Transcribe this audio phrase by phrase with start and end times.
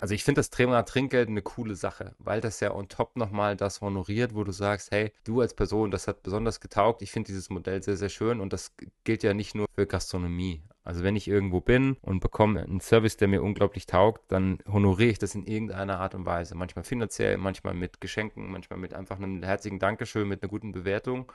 [0.00, 3.54] Also ich finde das Thema Trinkgeld eine coole Sache, weil das ja on top nochmal
[3.54, 7.02] das honoriert, wo du sagst, hey, du als Person, das hat besonders getaugt.
[7.02, 8.72] Ich finde dieses Modell sehr, sehr schön und das
[9.04, 10.62] gilt ja nicht nur für Gastronomie.
[10.84, 15.10] Also wenn ich irgendwo bin und bekomme einen Service, der mir unglaublich taugt, dann honoriere
[15.10, 16.54] ich das in irgendeiner Art und Weise.
[16.54, 21.30] Manchmal finanziell, manchmal mit Geschenken, manchmal mit einfach einem herzigen Dankeschön, mit einer guten Bewertung.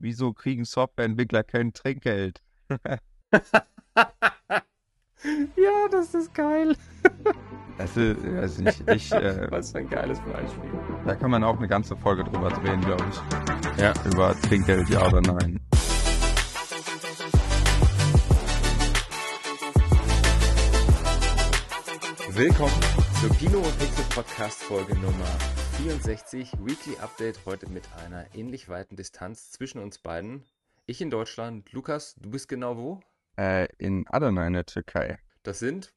[0.00, 2.42] Wieso kriegen Softwareentwickler kein Trinkgeld?
[5.56, 6.74] ja, das ist geil.
[7.80, 10.70] Also, also ich, ich äh, Was für ein geiles Beispiel.
[11.06, 13.80] da kann man auch eine ganze Folge drüber drehen, glaube ich.
[13.80, 13.94] Ja.
[14.04, 15.58] Über Trinkgeld, ja oder nein.
[22.28, 22.80] Willkommen
[23.18, 25.24] zur Kino und Pixel Podcast Folge Nummer
[25.78, 26.52] 64.
[26.62, 30.44] Weekly Update heute mit einer ähnlich weiten Distanz zwischen uns beiden.
[30.84, 33.00] Ich in Deutschland, Lukas, du bist genau wo?
[33.38, 35.18] Äh, in Adana in der Türkei.
[35.42, 35.94] Das sind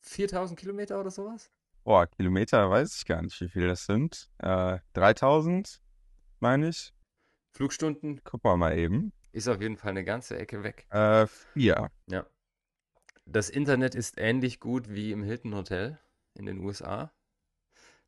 [0.00, 1.50] 4000 Kilometer oder sowas?
[1.84, 4.30] Boah, Kilometer weiß ich gar nicht, wie viel das sind.
[4.38, 5.80] Äh, 3000,
[6.40, 6.92] meine ich.
[7.52, 9.12] Flugstunden Guck mal mal eben.
[9.32, 10.86] ist auf jeden Fall eine ganze Ecke weg.
[10.90, 11.90] Äh, vier.
[12.06, 12.26] Ja.
[13.26, 15.98] Das Internet ist ähnlich gut wie im Hilton Hotel
[16.34, 17.12] in den USA.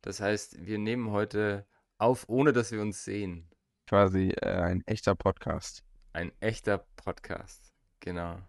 [0.01, 3.49] Das heißt, wir nehmen heute auf, ohne dass wir uns sehen.
[3.87, 5.83] Quasi äh, ein echter Podcast.
[6.13, 7.71] Ein echter Podcast.
[7.99, 8.39] Genau.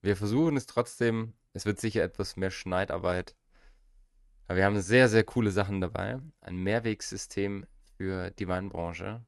[0.00, 1.34] Wir versuchen es trotzdem.
[1.52, 3.36] Es wird sicher etwas mehr Schneidarbeit.
[4.46, 6.18] Aber wir haben sehr, sehr coole Sachen dabei.
[6.40, 9.24] Ein Mehrwegsystem für die Weinbranche.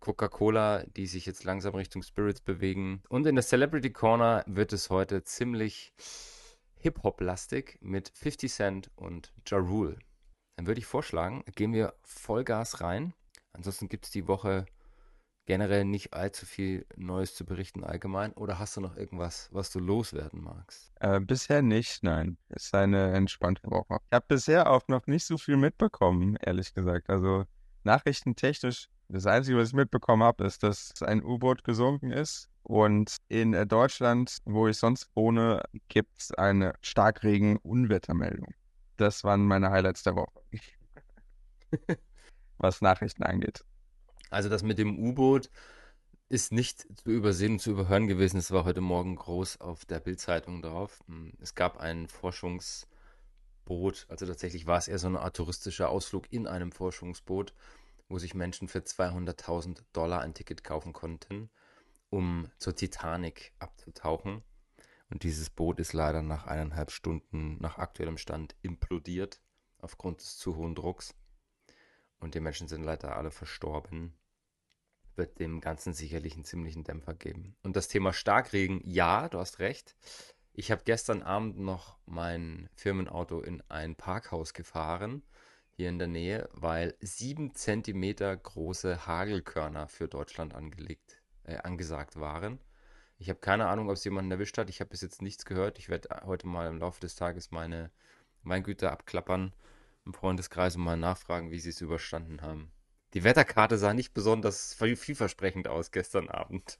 [0.00, 3.02] Coca-Cola, die sich jetzt langsam Richtung Spirits bewegen.
[3.08, 5.92] Und in der Celebrity Corner wird es heute ziemlich
[6.80, 9.98] Hip-Hop-lastig mit 50 Cent und Ja Rule.
[10.56, 13.14] Dann würde ich vorschlagen, gehen wir Vollgas rein.
[13.52, 14.66] Ansonsten gibt es die Woche
[15.46, 18.32] generell nicht allzu viel Neues zu berichten allgemein.
[18.32, 20.92] Oder hast du noch irgendwas, was du loswerden magst?
[21.00, 22.36] Äh, bisher nicht, nein.
[22.48, 23.98] Ist eine entspannte Woche.
[24.10, 27.10] Ich habe bisher auch noch nicht so viel mitbekommen, ehrlich gesagt.
[27.10, 27.44] Also
[27.84, 32.48] nachrichtentechnisch, das Einzige, was ich mitbekommen habe, ist, dass ein U-Boot gesunken ist.
[32.62, 38.54] Und in äh, Deutschland, wo ich sonst wohne, gibt es eine Starkregen-Unwettermeldung.
[38.96, 40.40] Das waren meine Highlights der Woche.
[42.58, 43.64] was Nachrichten angeht.
[44.32, 45.50] Also das mit dem U-Boot
[46.30, 48.38] ist nicht zu übersehen und zu überhören gewesen.
[48.38, 51.04] Es war heute Morgen groß auf der Bildzeitung drauf.
[51.06, 56.32] Hm, Es gab ein Forschungsboot, also tatsächlich war es eher so eine Art touristischer Ausflug
[56.32, 57.52] in einem Forschungsboot,
[58.08, 61.50] wo sich Menschen für 200.000 Dollar ein Ticket kaufen konnten,
[62.08, 64.42] um zur Titanic abzutauchen.
[65.10, 69.42] Und dieses Boot ist leider nach eineinhalb Stunden nach aktuellem Stand implodiert
[69.76, 71.14] aufgrund des zu hohen Drucks.
[72.18, 74.14] Und die Menschen sind leider alle verstorben
[75.16, 77.56] wird dem Ganzen sicherlich einen ziemlichen Dämpfer geben.
[77.62, 79.94] Und das Thema Starkregen, ja, du hast recht.
[80.54, 85.22] Ich habe gestern Abend noch mein Firmenauto in ein Parkhaus gefahren,
[85.70, 92.58] hier in der Nähe, weil sieben Zentimeter große Hagelkörner für Deutschland angelegt, äh, angesagt waren.
[93.18, 94.68] Ich habe keine Ahnung, ob es jemanden erwischt hat.
[94.68, 95.78] Ich habe bis jetzt nichts gehört.
[95.78, 97.90] Ich werde heute mal im Laufe des Tages meine
[98.42, 99.52] Weingüter abklappern
[100.04, 102.72] im Freundeskreis und mal nachfragen, wie sie es überstanden haben.
[103.14, 106.78] Die Wetterkarte sah nicht besonders viel- vielversprechend aus gestern Abend.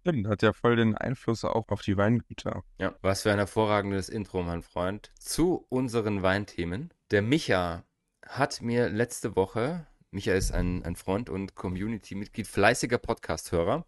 [0.00, 2.64] Stimmt, hat ja voll den Einfluss auch auf die Weingüter.
[2.78, 5.12] Ja, was für ein hervorragendes Intro, mein Freund.
[5.18, 6.94] Zu unseren Weinthemen.
[7.10, 7.84] Der Micha
[8.26, 13.84] hat mir letzte Woche, Micha ist ein, ein Freund und Community-Mitglied, fleißiger Podcast-Hörer,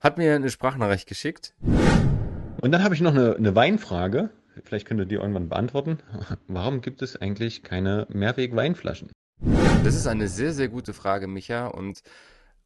[0.00, 1.54] hat mir eine Sprachnachricht geschickt.
[1.60, 4.30] Und dann habe ich noch eine, eine Weinfrage.
[4.64, 5.98] Vielleicht könnt ihr die irgendwann beantworten.
[6.46, 9.10] Warum gibt es eigentlich keine Mehrweg-Weinflaschen?
[9.40, 11.68] Das ist eine sehr, sehr gute Frage, Micha.
[11.68, 12.02] Und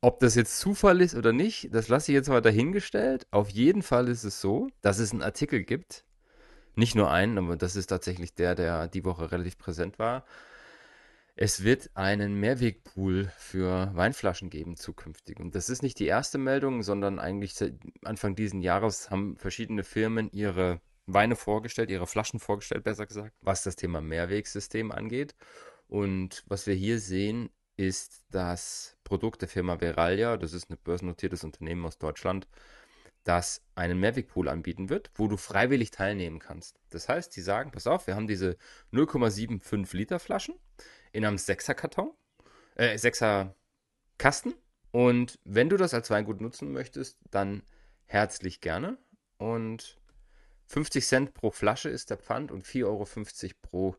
[0.01, 3.27] ob das jetzt Zufall ist oder nicht, das lasse ich jetzt mal dahingestellt.
[3.31, 6.05] Auf jeden Fall ist es so, dass es einen Artikel gibt.
[6.75, 10.25] Nicht nur einen, aber das ist tatsächlich der, der die Woche relativ präsent war.
[11.37, 15.39] Es wird einen Mehrwegpool für Weinflaschen geben zukünftig.
[15.39, 19.85] Und das ist nicht die erste Meldung, sondern eigentlich seit Anfang diesen Jahres haben verschiedene
[19.85, 25.35] Firmen ihre Weine vorgestellt, ihre Flaschen vorgestellt, besser gesagt, was das Thema Mehrwegsystem angeht.
[25.93, 31.45] Und was wir hier sehen, ist das Produkt der Firma Veralia, das ist ein börsennotiertes
[31.45, 32.49] Unternehmen aus Deutschland,
[33.25, 36.81] das einen Mehrwegpool anbieten wird, wo du freiwillig teilnehmen kannst.
[36.89, 38.57] Das heißt, die sagen, pass auf, wir haben diese
[38.95, 40.55] 0,75 Liter Flaschen
[41.13, 42.11] in einem 6er Karton,
[42.77, 43.53] äh, 6er
[44.17, 44.55] Kasten.
[44.93, 47.65] Und wenn du das als Weingut nutzen möchtest, dann
[48.07, 48.97] herzlich gerne.
[49.37, 50.01] Und
[50.69, 53.05] 50 Cent pro Flasche ist der Pfand und 4,50 Euro
[53.61, 53.97] pro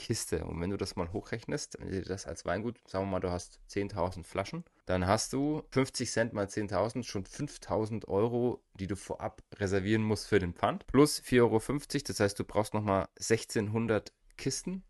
[0.00, 0.44] Kiste.
[0.44, 3.30] Und wenn du das mal hochrechnest, wenn du das als Weingut, sagen wir mal, du
[3.30, 8.96] hast 10.000 Flaschen, dann hast du 50 Cent mal 10.000, schon 5.000 Euro, die du
[8.96, 10.86] vorab reservieren musst für den Pfand.
[10.86, 14.82] Plus 4,50 Euro, das heißt, du brauchst nochmal 1.600 Kisten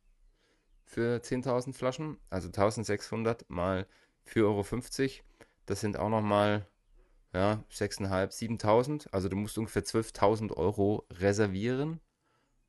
[0.85, 2.19] für 10.000 Flaschen.
[2.31, 3.87] Also 1.600 mal
[4.29, 5.25] 4,50 Euro.
[5.67, 6.67] Das sind auch nochmal
[7.35, 9.09] ja, 6.500, 7.000.
[9.11, 12.01] Also du musst ungefähr 12.000 Euro reservieren,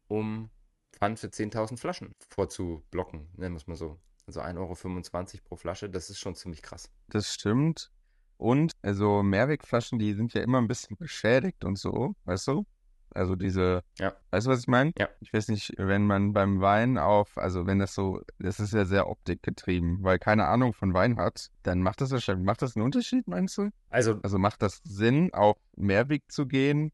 [0.08, 0.50] um
[0.92, 4.00] Pfand für 10.000 Flaschen vorzublocken, nennen wir es mal so.
[4.28, 6.90] Also 1,25 Euro pro Flasche, das ist schon ziemlich krass.
[7.08, 7.92] Das stimmt.
[8.38, 12.66] Und also Mehrwegflaschen, die sind ja immer ein bisschen beschädigt und so, weißt du?
[13.14, 14.16] Also diese, ja.
[14.32, 14.94] weißt du, was ich meine?
[14.98, 15.10] Ja.
[15.20, 18.86] Ich weiß nicht, wenn man beim Wein auf, also wenn das so, das ist ja
[18.86, 22.86] sehr optikgetrieben, weil keine Ahnung von Wein hat, dann macht das wahrscheinlich, macht das einen
[22.86, 23.70] Unterschied, meinst du?
[23.90, 26.92] Also, also macht das Sinn, auf Mehrweg zu gehen,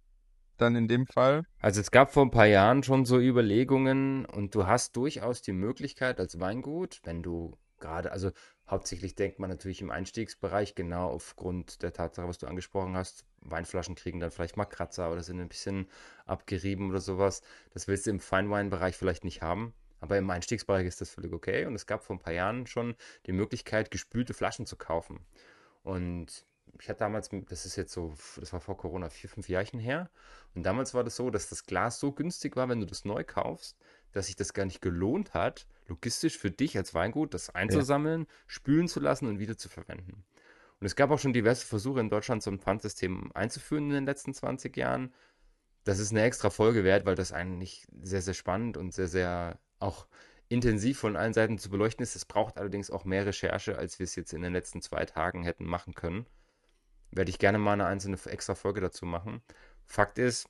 [0.58, 1.44] dann in dem Fall?
[1.60, 5.54] Also es gab vor ein paar Jahren schon so Überlegungen und du hast durchaus die
[5.54, 8.32] Möglichkeit als Weingut, wenn du gerade, also
[8.68, 13.96] hauptsächlich denkt man natürlich im Einstiegsbereich, genau aufgrund der Tatsache, was du angesprochen hast, Weinflaschen
[13.96, 15.88] kriegen dann vielleicht mal Kratzer oder sind ein bisschen
[16.26, 17.42] abgerieben oder sowas.
[17.72, 19.74] Das willst du im Feinweinbereich vielleicht nicht haben.
[20.00, 21.66] Aber im Einstiegsbereich ist das völlig okay.
[21.66, 22.96] Und es gab vor ein paar Jahren schon
[23.26, 25.26] die Möglichkeit, gespülte Flaschen zu kaufen.
[25.82, 26.46] Und
[26.80, 30.10] ich hatte damals, das ist jetzt so, das war vor Corona, vier, fünf Jahrchen her.
[30.56, 33.24] Und damals war das so, dass das Glas so günstig war, wenn du das neu
[33.24, 33.78] kaufst,
[34.12, 38.28] dass sich das gar nicht gelohnt hat, logistisch für dich als Weingut das einzusammeln, ja.
[38.48, 40.24] spülen zu lassen und wieder zu verwenden.
[40.80, 44.06] Und es gab auch schon diverse Versuche in Deutschland, so ein Pfandsystem einzuführen in den
[44.06, 45.14] letzten 20 Jahren.
[45.84, 49.60] Das ist eine extra Folge wert, weil das eigentlich sehr, sehr spannend und sehr, sehr
[49.80, 50.08] auch
[50.50, 52.16] intensiv von allen Seiten zu beleuchten ist.
[52.16, 55.44] Es braucht allerdings auch mehr Recherche, als wir es jetzt in den letzten zwei Tagen
[55.44, 56.26] hätten machen können.
[57.12, 59.42] Werde ich gerne mal eine einzelne extra Folge dazu machen.
[59.86, 60.50] Fakt ist,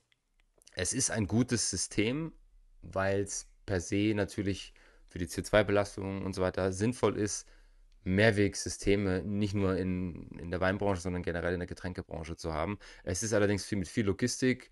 [0.73, 2.33] es ist ein gutes System,
[2.81, 4.73] weil es per se natürlich
[5.07, 7.47] für die CO2-Belastung und so weiter sinnvoll ist,
[8.03, 12.79] Mehrwegsysteme nicht nur in, in der Weinbranche, sondern generell in der Getränkebranche zu haben.
[13.03, 14.71] Es ist allerdings viel, mit viel Logistik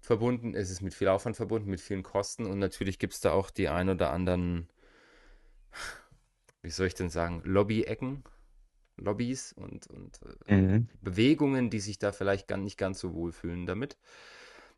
[0.00, 3.32] verbunden, es ist mit viel Aufwand verbunden, mit vielen Kosten und natürlich gibt es da
[3.32, 4.68] auch die ein oder anderen,
[6.62, 8.24] wie soll ich denn sagen, Lobby-Ecken,
[8.96, 10.88] Lobbys und, und äh, mhm.
[11.02, 13.96] Bewegungen, die sich da vielleicht gar nicht ganz so wohlfühlen damit.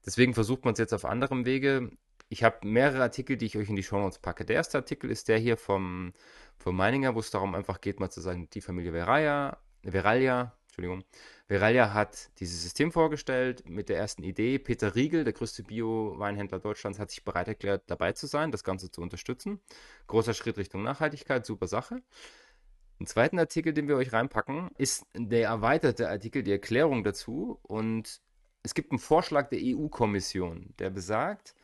[0.05, 1.91] Deswegen versucht man es jetzt auf anderem Wege.
[2.29, 4.44] Ich habe mehrere Artikel, die ich euch in die Show Notes packe.
[4.44, 6.12] Der erste Artikel ist der hier vom,
[6.56, 11.05] vom Meininger, wo es darum einfach geht, mal zu sagen, die Familie Veraya, Veralia, Entschuldigung,
[11.49, 14.59] Veralia hat dieses System vorgestellt mit der ersten Idee.
[14.59, 18.91] Peter Riegel, der größte Bio-Weinhändler Deutschlands, hat sich bereit erklärt, dabei zu sein, das Ganze
[18.91, 19.61] zu unterstützen.
[20.06, 22.03] Großer Schritt Richtung Nachhaltigkeit, super Sache.
[22.99, 27.61] Einen zweiten Artikel, den wir euch reinpacken, ist der erweiterte Artikel, die Erklärung dazu.
[27.62, 28.21] Und
[28.65, 31.55] es gibt einen Vorschlag der EU-Kommission, der besagt,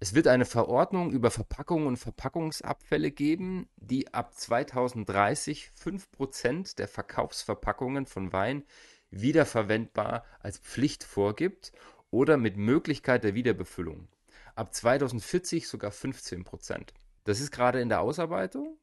[0.00, 8.06] es wird eine Verordnung über Verpackungen und Verpackungsabfälle geben, die ab 2030 5% der Verkaufsverpackungen
[8.06, 8.64] von Wein
[9.10, 11.72] wiederverwendbar als Pflicht vorgibt
[12.10, 14.08] oder mit Möglichkeit der Wiederbefüllung.
[14.54, 16.88] Ab 2040 sogar 15%.
[17.24, 18.76] Das ist gerade in der Ausarbeitung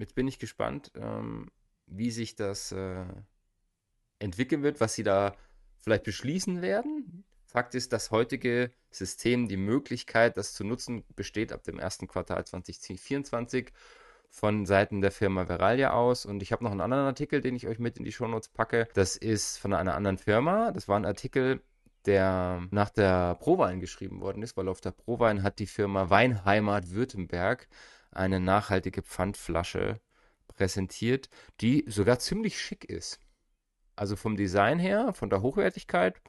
[0.00, 1.50] Jetzt bin ich gespannt, ähm,
[1.86, 3.04] wie sich das äh,
[4.18, 5.34] entwickeln wird, was sie da
[5.78, 7.24] vielleicht beschließen werden.
[7.44, 12.46] Fakt ist, das heutige System, die Möglichkeit, das zu nutzen, besteht ab dem ersten Quartal
[12.46, 13.72] 2024
[14.30, 16.24] von Seiten der Firma Veralia aus.
[16.24, 18.88] Und ich habe noch einen anderen Artikel, den ich euch mit in die Shownotes packe.
[18.94, 20.70] Das ist von einer anderen Firma.
[20.70, 21.60] Das war ein Artikel,
[22.06, 26.90] der nach der Prowein geschrieben worden ist, weil auf der Prowein hat die Firma Weinheimat
[26.90, 27.68] Württemberg
[28.10, 30.00] eine nachhaltige Pfandflasche
[30.48, 31.28] präsentiert,
[31.60, 33.20] die sogar ziemlich schick ist.
[33.96, 36.20] Also vom Design her, von der Hochwertigkeit,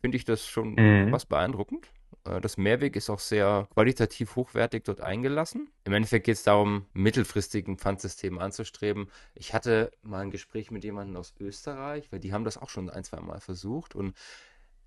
[0.00, 1.12] finde ich das schon mhm.
[1.12, 1.88] was beeindruckend.
[2.24, 5.70] Äh, das Mehrweg ist auch sehr qualitativ hochwertig dort eingelassen.
[5.84, 9.08] Im Endeffekt geht es darum, mittelfristig ein Pfandsystem anzustreben.
[9.34, 12.90] Ich hatte mal ein Gespräch mit jemandem aus Österreich, weil die haben das auch schon
[12.90, 13.94] ein, zwei Mal versucht.
[13.94, 14.14] Und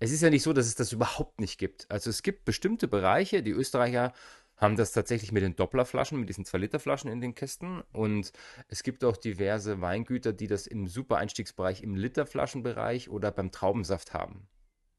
[0.00, 1.90] es ist ja nicht so, dass es das überhaupt nicht gibt.
[1.90, 4.12] Also es gibt bestimmte Bereiche, die Österreicher
[4.58, 7.82] haben das tatsächlich mit den Dopplerflaschen, mit diesen 2-Liter-Flaschen in den Kästen.
[7.92, 8.32] Und
[8.66, 14.48] es gibt auch diverse Weingüter, die das im Super-Einstiegsbereich, im Literflaschenbereich oder beim Traubensaft haben.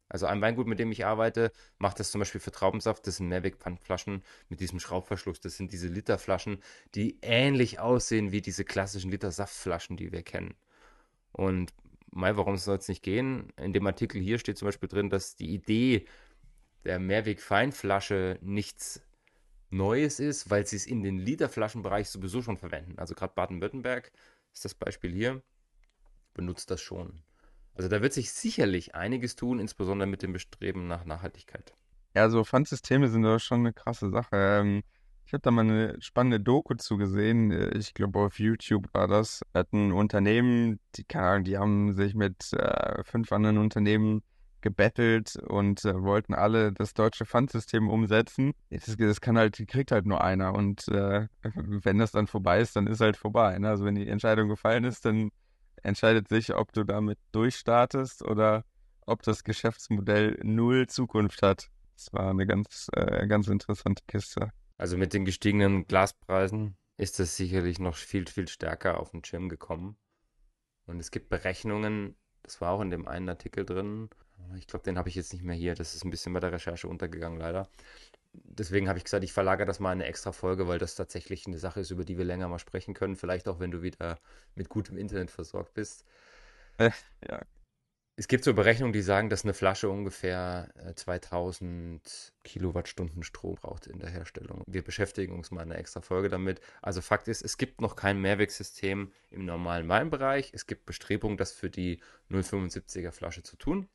[0.08, 3.06] Also ein Weingut, mit dem ich arbeite, macht das zum Beispiel für Traubensaft.
[3.06, 5.40] Das sind Mehrwegpfandflaschen mit diesem Schraubverschluss.
[5.40, 6.64] Das sind diese Literflaschen,
[6.96, 10.56] die ähnlich aussehen wie diese klassischen Litersaftflaschen, die wir kennen.
[11.32, 11.74] Und
[12.12, 13.54] mal, warum soll es nicht gehen?
[13.58, 16.08] In dem Artikel hier steht zum Beispiel drin, dass die Idee
[16.86, 19.04] der Mehrweg-Feinflasche nichts
[19.70, 22.98] Neues ist, weil sie es in den Literflaschenbereich sowieso schon verwenden.
[22.98, 24.12] Also gerade Baden-Württemberg
[24.54, 25.42] ist das Beispiel hier,
[26.34, 27.24] benutzt das schon.
[27.76, 31.74] Also da wird sich sicherlich einiges tun, insbesondere mit dem Bestreben nach Nachhaltigkeit.
[32.16, 34.30] Ja, so Pfandsysteme sind doch schon eine krasse Sache.
[34.34, 34.84] Ähm,
[35.26, 37.52] Ich habe da mal eine spannende Doku zugesehen.
[37.78, 39.42] Ich glaube, auf YouTube war das.
[39.54, 44.24] Hat ein Unternehmen, die, die haben sich mit äh, fünf anderen Unternehmen
[44.62, 48.54] gebettelt und äh, wollten alle das deutsche Pfandsystem umsetzen.
[48.70, 50.54] Das, das, kann halt, kriegt halt nur einer.
[50.54, 53.58] Und äh, wenn das dann vorbei ist, dann ist halt vorbei.
[53.60, 53.70] Ne?
[53.70, 55.32] Also wenn die Entscheidung gefallen ist, dann
[55.84, 58.64] entscheidet sich, ob du damit durchstartest oder
[59.06, 61.70] ob das Geschäftsmodell null Zukunft hat.
[61.96, 64.52] Das war eine ganz, äh, ganz interessante Kiste.
[64.78, 69.50] Also mit den gestiegenen Glaspreisen ist das sicherlich noch viel, viel stärker auf den Schirm
[69.50, 69.98] gekommen.
[70.86, 74.10] Und es gibt Berechnungen, das war auch in dem einen Artikel drin.
[74.58, 75.76] Ich glaube, den habe ich jetzt nicht mehr hier.
[75.76, 77.70] Das ist ein bisschen bei der Recherche untergegangen, leider.
[78.34, 81.48] Deswegen habe ich gesagt, ich verlagere das mal in eine extra Folge, weil das tatsächlich
[81.48, 83.16] eine Sache ist, über die wir länger mal sprechen können.
[83.16, 84.20] Vielleicht auch, wenn du wieder
[84.56, 86.06] mit gutem Internet versorgt bist.
[86.78, 86.92] Äh,
[87.28, 87.42] ja,
[88.20, 93.88] es gibt so Berechnungen, die sagen, dass eine Flasche ungefähr 2000 äh, Kilowattstunden Strom braucht
[93.88, 94.62] in der Herstellung.
[94.68, 96.60] Wir beschäftigen uns mal in einer extra Folge damit.
[96.82, 100.52] Also Fakt ist, es gibt noch kein Mehrwegsystem im normalen Weinbereich.
[100.54, 103.88] Es gibt Bestrebungen, das für die 0,75er Flasche zu tun.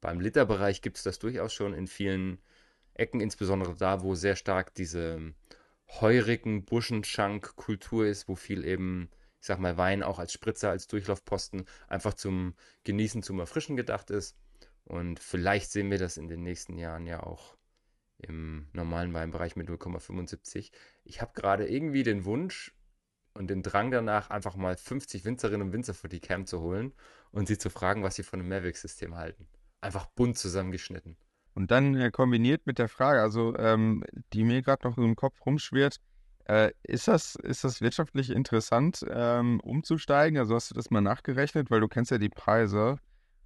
[0.00, 2.38] Beim Literbereich gibt es das durchaus schon in vielen
[2.94, 5.34] Ecken, insbesondere da, wo sehr stark diese
[5.88, 11.64] heurigen Buschenschank-Kultur ist, wo viel eben ich sag mal, Wein auch als Spritzer, als Durchlaufposten
[11.88, 12.54] einfach zum
[12.84, 14.36] Genießen, zum Erfrischen gedacht ist.
[14.84, 17.56] Und vielleicht sehen wir das in den nächsten Jahren ja auch
[18.18, 20.72] im normalen Weinbereich mit 0,75.
[21.04, 22.74] Ich habe gerade irgendwie den Wunsch
[23.32, 26.92] und den Drang danach, einfach mal 50 Winzerinnen und Winzer vor die Cam zu holen
[27.30, 29.48] und sie zu fragen, was sie von einem Mehrwegsystem halten.
[29.80, 31.16] Einfach bunt zusammengeschnitten.
[31.54, 35.44] Und dann äh, kombiniert mit der Frage, also ähm, die mir gerade noch im Kopf
[35.44, 35.96] rumschwirrt,
[36.44, 40.38] äh, ist, das, ist das wirtschaftlich interessant, ähm, umzusteigen?
[40.38, 42.98] Also hast du das mal nachgerechnet, weil du kennst ja die Preise,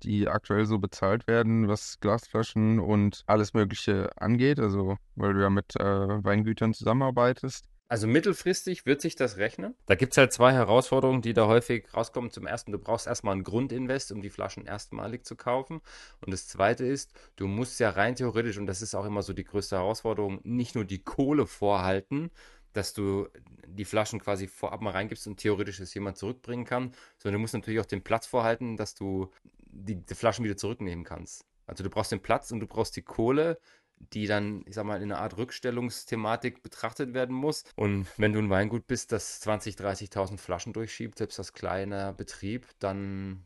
[0.02, 5.50] die aktuell so bezahlt werden, was Glasflaschen und alles Mögliche angeht, also weil du ja
[5.50, 5.84] mit äh,
[6.24, 7.64] Weingütern zusammenarbeitest.
[7.86, 9.74] Also mittelfristig wird sich das rechnen.
[9.86, 12.30] Da gibt es halt zwei Herausforderungen, die da häufig rauskommen.
[12.30, 15.82] Zum ersten, du brauchst erstmal einen Grundinvest, um die Flaschen erstmalig zu kaufen.
[16.20, 19.34] Und das zweite ist, du musst ja rein theoretisch, und das ist auch immer so
[19.34, 22.30] die größte Herausforderung, nicht nur die Kohle vorhalten,
[22.72, 23.28] dass du
[23.66, 27.54] die Flaschen quasi vorab mal reingibst und theoretisch es jemand zurückbringen kann, sondern du musst
[27.54, 31.44] natürlich auch den Platz vorhalten, dass du die, die, Flaschen wieder zurücknehmen kannst.
[31.66, 33.58] Also du brauchst den Platz und du brauchst die Kohle,
[33.98, 37.64] die dann, ich sag mal, in einer Art Rückstellungsthematik betrachtet werden muss.
[37.76, 39.80] Und wenn du ein Weingut bist, das 20.000,
[40.12, 43.44] 30.000 Flaschen durchschiebt, selbst als kleiner Betrieb, dann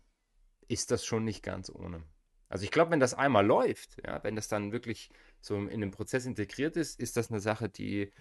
[0.69, 2.03] ist das schon nicht ganz ohne.
[2.49, 5.91] Also ich glaube, wenn das einmal läuft, ja, wenn das dann wirklich so in den
[5.91, 8.13] Prozess integriert ist, ist das eine Sache, die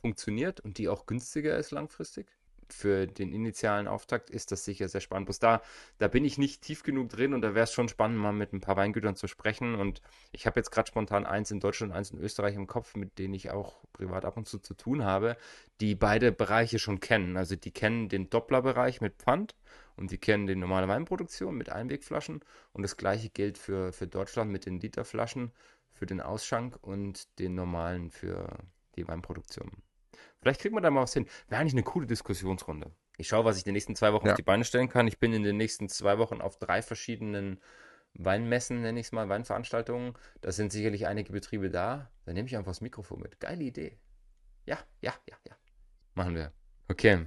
[0.00, 2.28] funktioniert und die auch günstiger ist langfristig.
[2.68, 5.26] Für den initialen Auftakt ist das sicher sehr spannend.
[5.26, 5.62] Bloß da,
[5.98, 8.52] da bin ich nicht tief genug drin und da wäre es schon spannend, mal mit
[8.52, 9.74] ein paar Weingütern zu sprechen.
[9.74, 13.18] Und ich habe jetzt gerade spontan eins in Deutschland, eins in Österreich im Kopf, mit
[13.18, 15.36] denen ich auch privat ab und zu zu tun habe,
[15.80, 17.36] die beide Bereiche schon kennen.
[17.36, 19.54] Also die kennen den Doppler-Bereich mit Pfand
[19.96, 22.40] und die kennen die normale Weinproduktion mit Einwegflaschen.
[22.72, 25.52] Und das gleiche gilt für, für Deutschland mit den Literflaschen,
[25.92, 28.58] für den Ausschank und den normalen für
[28.96, 29.70] die Weinproduktion.
[30.40, 31.26] Vielleicht kriegt man da mal was hin.
[31.48, 32.92] Wäre eigentlich eine coole Diskussionsrunde.
[33.16, 34.32] Ich schaue, was ich in den nächsten zwei Wochen ja.
[34.32, 35.08] auf die Beine stellen kann.
[35.08, 37.60] Ich bin in den nächsten zwei Wochen auf drei verschiedenen
[38.14, 40.14] Weinmessen, nenne ich es mal, Weinveranstaltungen.
[40.40, 42.10] Da sind sicherlich einige Betriebe da.
[42.24, 43.40] Da nehme ich einfach das Mikrofon mit.
[43.40, 43.98] Geile Idee.
[44.66, 45.56] Ja, ja, ja, ja.
[46.14, 46.52] Machen wir.
[46.88, 47.26] Okay.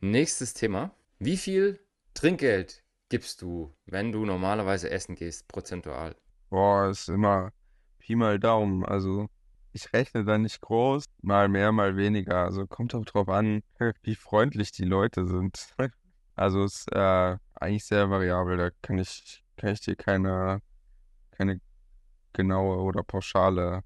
[0.00, 0.94] Nächstes Thema.
[1.18, 1.80] Wie viel
[2.14, 6.16] Trinkgeld gibst du, wenn du normalerweise essen gehst, prozentual?
[6.50, 7.52] Boah, ist immer
[7.98, 8.84] Pi mal Daumen.
[8.84, 9.28] Also
[9.76, 12.44] ich rechne da nicht groß, mal mehr, mal weniger.
[12.44, 13.62] Also kommt auch drauf an,
[14.02, 15.74] wie freundlich die Leute sind.
[16.38, 18.58] Also ist äh, eigentlich sehr variabel.
[18.58, 20.60] Da kann ich, kann ich dir keine,
[21.30, 21.62] keine
[22.34, 23.80] genaue oder pauschale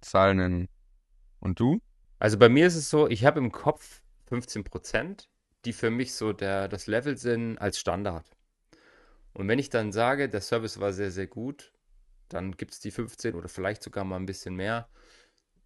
[0.00, 0.68] Zahl nennen.
[1.40, 1.80] Und du?
[2.20, 5.28] Also bei mir ist es so, ich habe im Kopf 15 Prozent,
[5.64, 8.24] die für mich so der, das Level sind als Standard.
[9.32, 11.72] Und wenn ich dann sage, der Service war sehr, sehr gut,
[12.28, 14.88] dann gibt es die 15 oder vielleicht sogar mal ein bisschen mehr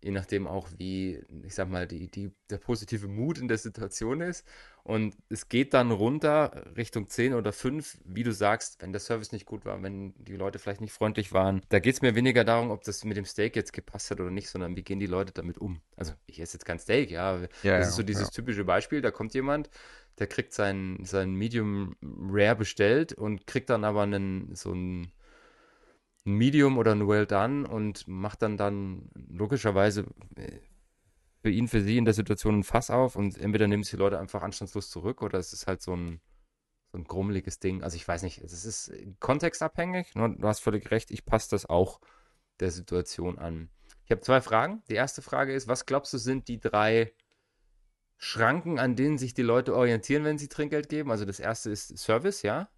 [0.05, 4.21] je nachdem auch, wie, ich sag mal, die, die, der positive Mut in der Situation
[4.21, 4.47] ist.
[4.83, 9.33] Und es geht dann runter Richtung 10 oder 5, wie du sagst, wenn der Service
[9.33, 11.63] nicht gut war, wenn die Leute vielleicht nicht freundlich waren.
[11.71, 14.31] Da geht es mir weniger darum, ob das mit dem Steak jetzt gepasst hat oder
[14.31, 15.81] nicht, sondern wie gehen die Leute damit um.
[15.97, 17.41] Also ich esse jetzt kein Steak, ja.
[17.63, 18.31] ja das ist so dieses ja.
[18.31, 19.71] typische Beispiel, da kommt jemand,
[20.19, 25.13] der kriegt sein, sein Medium Rare bestellt und kriegt dann aber einen, so ein
[26.27, 30.59] ein Medium oder ein Well Done und macht dann dann logischerweise äh,
[31.43, 34.03] für ihn, für sie in der Situation ein Fass auf und entweder nehmen sie die
[34.03, 36.21] Leute einfach anstandslos zurück oder es ist halt so ein,
[36.91, 37.83] so ein grummeliges Ding.
[37.83, 40.35] Also ich weiß nicht, es ist kontextabhängig, ne?
[40.39, 42.01] du hast völlig recht, ich passe das auch
[42.61, 43.69] der Situation an.
[44.05, 44.83] Ich habe zwei Fragen.
[44.89, 47.13] Die erste Frage ist, was glaubst du sind die drei
[48.17, 51.11] Schranken, an denen sich die Leute orientieren, wenn sie Trinkgeld geben?
[51.11, 52.69] Also das erste ist Service, ja?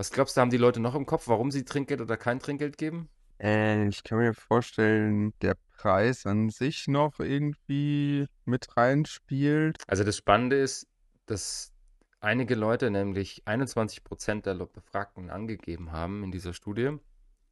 [0.00, 2.78] Was glaubst du, haben die Leute noch im Kopf, warum sie Trinkgeld oder kein Trinkgeld
[2.78, 3.10] geben?
[3.38, 9.76] Äh, ich kann mir vorstellen, der Preis an sich noch irgendwie mit reinspielt.
[9.86, 10.86] Also das Spannende ist,
[11.26, 11.74] dass
[12.18, 16.96] einige Leute, nämlich 21 Prozent der Befragten angegeben haben in dieser Studie,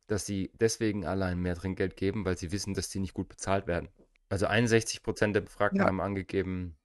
[0.06, 3.66] dass sie deswegen allein mehr Trinkgeld geben, weil sie wissen, dass sie nicht gut bezahlt
[3.66, 3.90] werden.
[4.30, 5.88] Also 61 Prozent der Befragten Ja.
[5.88, 6.78] haben angegeben,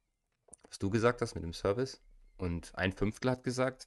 [0.67, 2.01] was du gesagt hast mit dem Service.
[2.35, 3.85] Und ein Fünftel hat gesagt,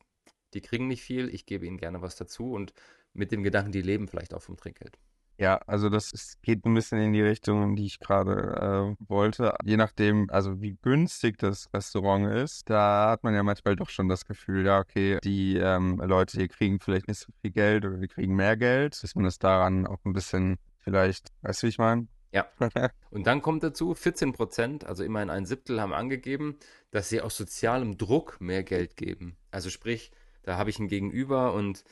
[0.56, 2.52] die kriegen nicht viel, ich gebe ihnen gerne was dazu.
[2.52, 2.72] Und
[3.12, 4.98] mit dem Gedanken, die leben vielleicht auch vom Trinkgeld.
[5.38, 9.04] Ja, also das ist, geht ein bisschen in die Richtung, in die ich gerade äh,
[9.06, 9.54] wollte.
[9.64, 14.08] Je nachdem, also wie günstig das Restaurant ist, da hat man ja manchmal doch schon
[14.08, 17.98] das Gefühl, ja, okay, die ähm, Leute hier kriegen vielleicht nicht so viel Geld oder
[17.98, 21.70] die kriegen mehr Geld, dass man das daran auch ein bisschen vielleicht, weißt du, wie
[21.70, 22.08] ich meine?
[22.32, 22.46] Ja.
[23.10, 26.58] Und dann kommt dazu, 14 Prozent, also immerhin ein Siebtel, haben angegeben,
[26.90, 29.36] dass sie aus sozialem Druck mehr Geld geben.
[29.50, 30.12] Also sprich,
[30.46, 31.84] da habe ich ein Gegenüber und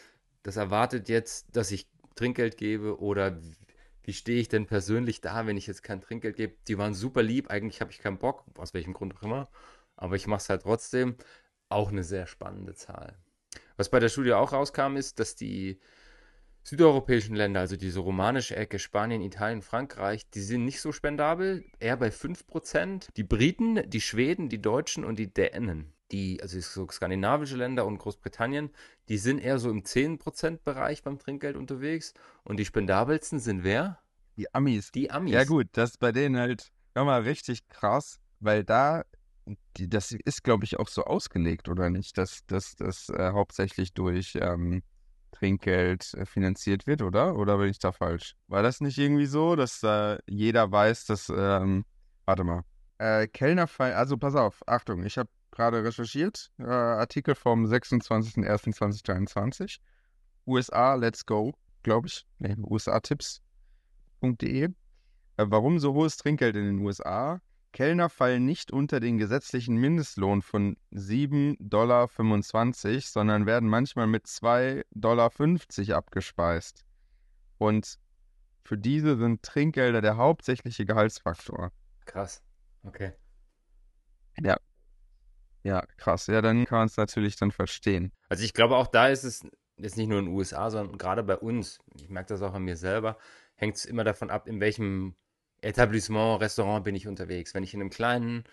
[0.44, 3.36] das erwartet jetzt, dass ich Trinkgeld gebe oder
[4.04, 6.54] wie, stehe ich denn persönlich da, wenn ich jetzt kein Trinkgeld gebe?
[6.68, 9.48] Die waren super lieb, eigentlich habe ich keinen Bock, aus welchem Grund auch immer,
[9.96, 11.16] aber ich mache es halt trotzdem.
[11.68, 13.18] Auch eine sehr spannende Zahl.
[13.76, 15.80] Was bei der Studie auch rauskam, ist, dass die
[16.62, 21.96] südeuropäischen Länder, also diese romanische Ecke, Spanien, Italien, Frankreich, die sind nicht so spendabel, eher
[21.96, 23.08] bei 5%.
[23.16, 27.98] Die Briten, die Schweden, die Deutschen und die Dänen, die, also so skandinavische Länder und
[27.98, 28.70] Großbritannien,
[29.08, 32.14] die sind eher so im 10%-Bereich beim Trinkgeld unterwegs.
[32.44, 33.98] Und die spendabelsten sind wer?
[34.36, 34.92] Die Amis.
[34.92, 35.32] Die Amis.
[35.32, 39.04] Ja gut, das ist bei denen halt nochmal richtig krass, weil da,
[39.76, 42.18] die, das ist, glaube ich, auch so ausgelegt, oder nicht?
[42.18, 42.76] Dass das
[43.08, 44.82] äh, hauptsächlich durch ähm,
[45.32, 47.36] Trinkgeld äh, finanziert wird, oder?
[47.36, 48.34] Oder bin ich da falsch?
[48.46, 51.84] War das nicht irgendwie so, dass äh, jeder weiß, dass, ähm,
[52.24, 52.62] warte mal,
[52.98, 59.78] äh, Kellnerfall, also pass auf, Achtung, ich habe gerade recherchiert, äh, Artikel vom 26.01.2023,
[60.46, 64.64] USA, let's go, glaube ich, nee, USA-Tipps.de.
[64.64, 64.70] Äh,
[65.36, 67.40] Warum so hohes Trinkgeld in den USA?
[67.72, 72.08] Kellner fallen nicht unter den gesetzlichen Mindestlohn von 7,25 Dollar,
[73.00, 75.32] sondern werden manchmal mit 2,50 Dollar
[75.96, 76.84] abgespeist.
[77.58, 77.98] Und
[78.62, 81.72] für diese sind Trinkgelder der hauptsächliche Gehaltsfaktor.
[82.06, 82.44] Krass.
[82.84, 83.12] Okay.
[84.40, 84.56] Ja,
[85.96, 86.26] krass.
[86.26, 88.12] Ja, dann kann man es natürlich dann verstehen.
[88.28, 89.46] Also ich glaube, auch da ist es
[89.78, 92.62] jetzt nicht nur in den USA, sondern gerade bei uns, ich merke das auch an
[92.62, 93.18] mir selber,
[93.56, 95.14] hängt es immer davon ab, in welchem
[95.60, 97.54] Etablissement, Restaurant bin ich unterwegs.
[97.54, 98.44] Wenn ich in einem kleinen,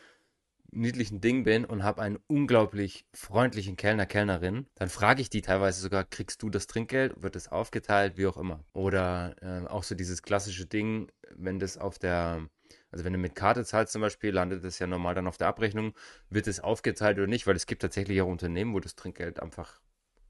[0.72, 5.82] niedlichen Ding bin und habe einen unglaublich freundlichen Kellner, Kellnerin, dann frage ich die teilweise
[5.82, 7.22] sogar, kriegst du das Trinkgeld?
[7.22, 8.18] Wird es aufgeteilt?
[8.18, 8.64] Wie auch immer.
[8.74, 12.48] Oder äh, auch so dieses klassische Ding, wenn das auf der,
[12.92, 15.48] also wenn du mit Karte zahlst zum Beispiel, landet das ja normal dann auf der
[15.48, 15.94] Abrechnung,
[16.30, 19.80] wird es aufgeteilt oder nicht, weil es gibt tatsächlich auch Unternehmen, wo das Trinkgeld einfach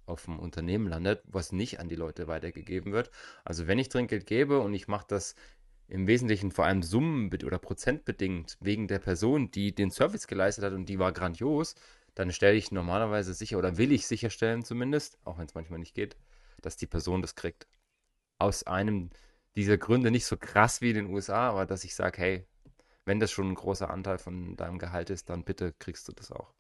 [0.06, 3.12] auf dem Unternehmen landet, was nicht an die Leute weitergegeben wird.
[3.46, 5.36] Also wenn ich Trinkgeld gebe und ich mache das
[5.88, 10.74] im Wesentlichen vor allem summen- oder prozentbedingt wegen der Person, die den Service geleistet hat
[10.74, 11.76] und die war grandios,
[12.16, 15.96] dann stelle ich normalerweise sicher oder will ich sicherstellen zumindest, auch wenn es manchmal nicht
[15.96, 16.16] geht,
[16.62, 17.68] dass die Person das kriegt.
[18.40, 19.10] Aus einem
[19.56, 22.48] dieser Gründe nicht so krass wie in den USA, aber dass ich sage, hey,
[23.06, 26.32] wenn das schon ein großer Anteil von deinem Gehalt ist, dann bitte kriegst du das
[26.32, 26.54] auch.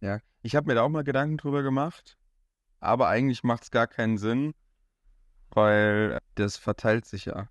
[0.00, 2.18] Ja, ich habe mir da auch mal Gedanken drüber gemacht,
[2.80, 4.54] aber eigentlich macht es gar keinen Sinn,
[5.50, 7.48] weil das verteilt sich ja.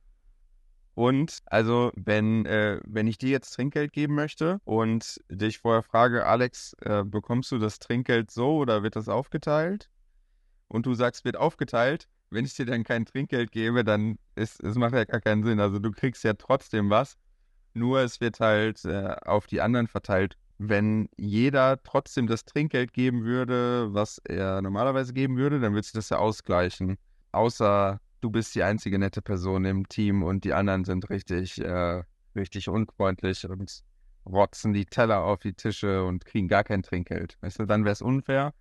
[0.94, 6.26] Und also, wenn, äh, wenn ich dir jetzt Trinkgeld geben möchte und dich vorher frage,
[6.26, 9.90] Alex, äh, bekommst du das Trinkgeld so oder wird das aufgeteilt?
[10.68, 12.08] Und du sagst, wird aufgeteilt.
[12.30, 15.60] Wenn ich dir dann kein Trinkgeld gebe, dann ist es macht ja gar keinen Sinn.
[15.60, 17.18] Also du kriegst ja trotzdem was.
[17.74, 20.38] Nur es wird halt äh, auf die anderen verteilt.
[20.58, 25.94] Wenn jeder trotzdem das Trinkgeld geben würde, was er normalerweise geben würde, dann würde sich
[25.94, 26.98] das ja ausgleichen.
[27.32, 32.04] Außer du bist die einzige nette Person im Team und die anderen sind richtig, äh,
[32.36, 33.84] richtig unfreundlich und
[34.26, 37.38] rotzen die Teller auf die Tische und kriegen gar kein Trinkgeld.
[37.42, 38.54] Weißt du, dann wäre es unfair.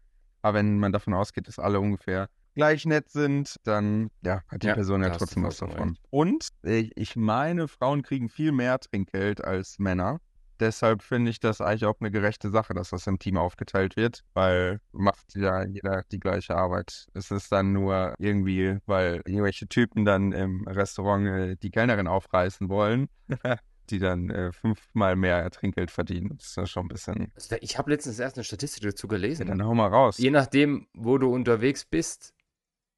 [0.43, 4.69] Aber wenn man davon ausgeht, dass alle ungefähr gleich nett sind, dann ja, hat die
[4.69, 5.97] Ja, Person ja trotzdem was davon.
[6.11, 10.21] Und ich, ich meine, Frauen kriegen viel mehr Trinkgeld als Männer.
[10.61, 14.21] Deshalb finde ich das eigentlich auch eine gerechte Sache, dass das im Team aufgeteilt wird,
[14.35, 17.07] weil macht ja jeder die gleiche Arbeit.
[17.15, 22.69] Es ist dann nur irgendwie, weil irgendwelche Typen dann im Restaurant äh, die Kellnerin aufreißen
[22.69, 23.09] wollen,
[23.89, 26.37] die dann äh, fünfmal mehr Trinkgeld verdienen.
[26.37, 27.33] Das ist ja schon ein bisschen.
[27.35, 29.49] Also ich habe letztens erst eine Statistik dazu gelesen.
[29.49, 30.19] Ja, dann hau mal raus.
[30.19, 32.35] Je nachdem, wo du unterwegs bist,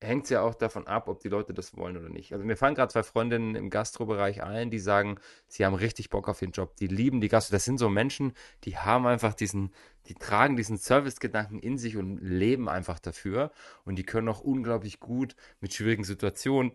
[0.03, 2.33] hängt es ja auch davon ab, ob die Leute das wollen oder nicht.
[2.33, 6.29] Also mir fallen gerade zwei Freundinnen im Gastrobereich ein, die sagen, sie haben richtig Bock
[6.29, 7.55] auf den Job, die lieben die Gastro.
[7.55, 8.33] Das sind so Menschen,
[8.65, 9.73] die haben einfach diesen,
[10.07, 13.53] die tragen diesen Servicegedanken in sich und leben einfach dafür.
[13.85, 16.73] Und die können auch unglaublich gut mit schwierigen Situationen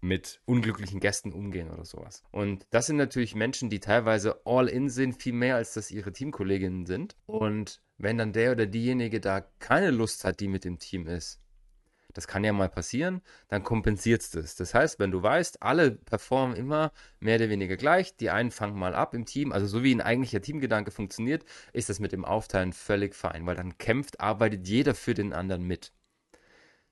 [0.00, 2.22] mit unglücklichen Gästen umgehen oder sowas.
[2.30, 6.12] Und das sind natürlich Menschen, die teilweise all in sind, viel mehr als das ihre
[6.12, 7.16] Teamkolleginnen sind.
[7.26, 11.40] Und wenn dann der oder diejenige da keine Lust hat, die mit dem Team ist,
[12.16, 14.56] das kann ja mal passieren, dann kompensiert es das.
[14.56, 18.78] Das heißt, wenn du weißt, alle performen immer mehr oder weniger gleich, die einen fangen
[18.78, 22.24] mal ab im Team, also so wie ein eigentlicher Teamgedanke funktioniert, ist das mit dem
[22.24, 25.92] Aufteilen völlig fein, weil dann kämpft, arbeitet jeder für den anderen mit.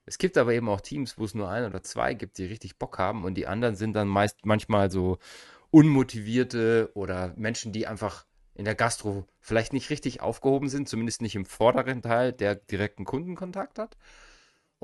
[0.05, 2.79] Es gibt aber eben auch Teams, wo es nur ein oder zwei gibt, die richtig
[2.79, 5.17] Bock haben und die anderen sind dann meist manchmal so
[5.71, 11.35] unmotivierte oder Menschen, die einfach in der Gastro vielleicht nicht richtig aufgehoben sind, zumindest nicht
[11.35, 13.97] im vorderen Teil, der direkten Kundenkontakt hat.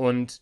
[0.00, 0.40] Und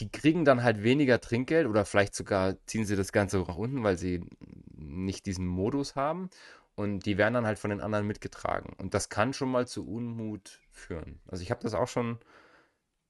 [0.00, 3.84] die kriegen dann halt weniger Trinkgeld oder vielleicht sogar ziehen sie das Ganze nach unten,
[3.84, 4.28] weil sie
[4.74, 6.30] nicht diesen Modus haben.
[6.74, 8.72] Und die werden dann halt von den anderen mitgetragen.
[8.78, 11.20] Und das kann schon mal zu Unmut führen.
[11.28, 12.18] Also ich habe das auch schon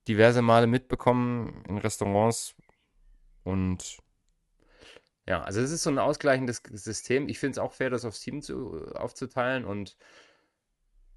[0.08, 2.54] diverse Male mitbekommen in Restaurants.
[3.44, 3.96] Und
[5.26, 7.30] ja, also es ist so ein ausgleichendes System.
[7.30, 9.64] Ich finde es auch fair, das aufs Team zu, aufzuteilen.
[9.64, 9.96] Und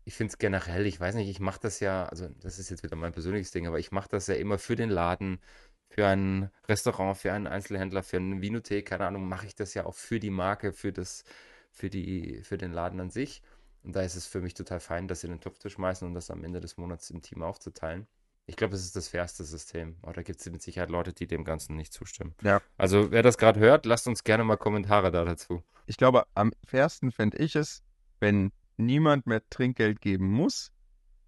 [0.08, 2.82] ich finde es generell, ich weiß nicht, ich mache das ja, also das ist jetzt
[2.82, 5.42] wieder mein persönliches Ding, aber ich mache das ja immer für den Laden,
[5.90, 9.86] für ein Restaurant, für einen Einzelhändler, für eine Vinothek, keine Ahnung, mache ich das ja
[9.86, 11.26] auch für die Marke, für das,
[11.72, 13.42] für die, für den Laden an sich.
[13.84, 16.14] Und da ist es für mich total fein, das in den Topf zu schmeißen und
[16.14, 18.08] das am Ende des Monats im Team aufzuteilen.
[18.46, 19.98] Ich glaube, es ist das fairste System.
[20.04, 22.34] Aber da gibt es mit Sicherheit Leute, die dem Ganzen nicht zustimmen.
[22.44, 22.62] Ja.
[22.78, 25.64] Also, wer das gerade hört, lasst uns gerne mal Kommentare da dazu.
[25.86, 27.84] Ich glaube, am fairsten fände ich es,
[28.22, 30.72] wenn niemand mehr Trinkgeld geben muss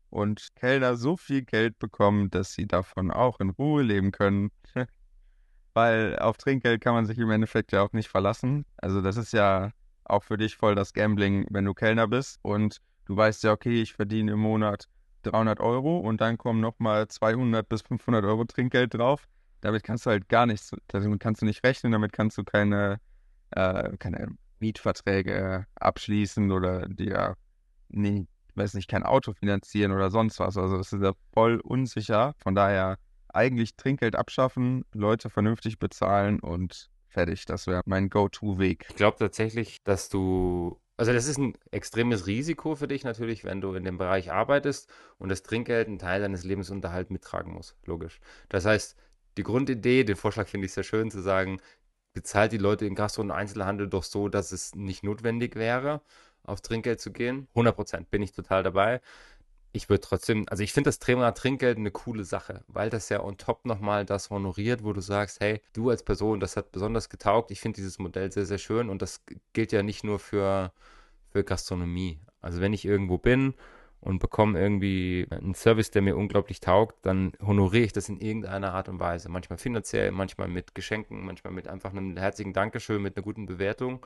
[0.09, 4.51] und Kellner so viel Geld bekommen, dass sie davon auch in Ruhe leben können.
[5.73, 8.65] Weil auf Trinkgeld kann man sich im Endeffekt ja auch nicht verlassen.
[8.77, 9.71] Also das ist ja
[10.03, 13.81] auch für dich voll das Gambling, wenn du Kellner bist und du weißt ja, okay,
[13.81, 14.87] ich verdiene im Monat
[15.23, 19.27] 300 Euro und dann kommen nochmal 200 bis 500 Euro Trinkgeld drauf.
[19.61, 22.99] Damit kannst du halt gar nichts, damit kannst du nicht rechnen, damit kannst du keine,
[23.51, 27.35] äh, keine Mietverträge abschließen oder dir,
[27.89, 30.57] nee, weiß nicht, kein Auto finanzieren oder sonst was.
[30.57, 32.33] Also das ist ja voll unsicher.
[32.39, 32.97] Von daher
[33.29, 37.45] eigentlich Trinkgeld abschaffen, Leute vernünftig bezahlen und fertig.
[37.45, 38.85] Das wäre mein Go-To-Weg.
[38.89, 43.61] Ich glaube tatsächlich, dass du also das ist ein extremes Risiko für dich natürlich, wenn
[43.61, 47.77] du in dem Bereich arbeitest und das Trinkgeld einen Teil deines Lebensunterhalts mittragen muss.
[47.85, 48.19] Logisch.
[48.49, 48.97] Das heißt,
[49.37, 51.61] die Grundidee, den Vorschlag finde ich sehr schön, zu sagen,
[52.13, 56.01] bezahlt die Leute im Gastro- und Einzelhandel doch so, dass es nicht notwendig wäre,
[56.43, 57.47] auf Trinkgeld zu gehen.
[57.51, 59.01] 100 Prozent bin ich total dabei.
[59.71, 63.23] Ich würde trotzdem, also ich finde das Thema Trinkgeld eine coole Sache, weil das ja
[63.23, 67.09] on top nochmal das honoriert, wo du sagst, hey, du als Person, das hat besonders
[67.09, 67.51] getaugt.
[67.51, 69.21] Ich finde dieses Modell sehr, sehr schön und das
[69.53, 70.73] gilt ja nicht nur für,
[71.29, 72.19] für Gastronomie.
[72.41, 73.53] Also wenn ich irgendwo bin
[74.01, 78.73] und bekomme irgendwie einen Service, der mir unglaublich taugt, dann honoriere ich das in irgendeiner
[78.73, 79.29] Art und Weise.
[79.29, 84.05] Manchmal finanziell, manchmal mit Geschenken, manchmal mit einfach einem herzlichen Dankeschön, mit einer guten Bewertung.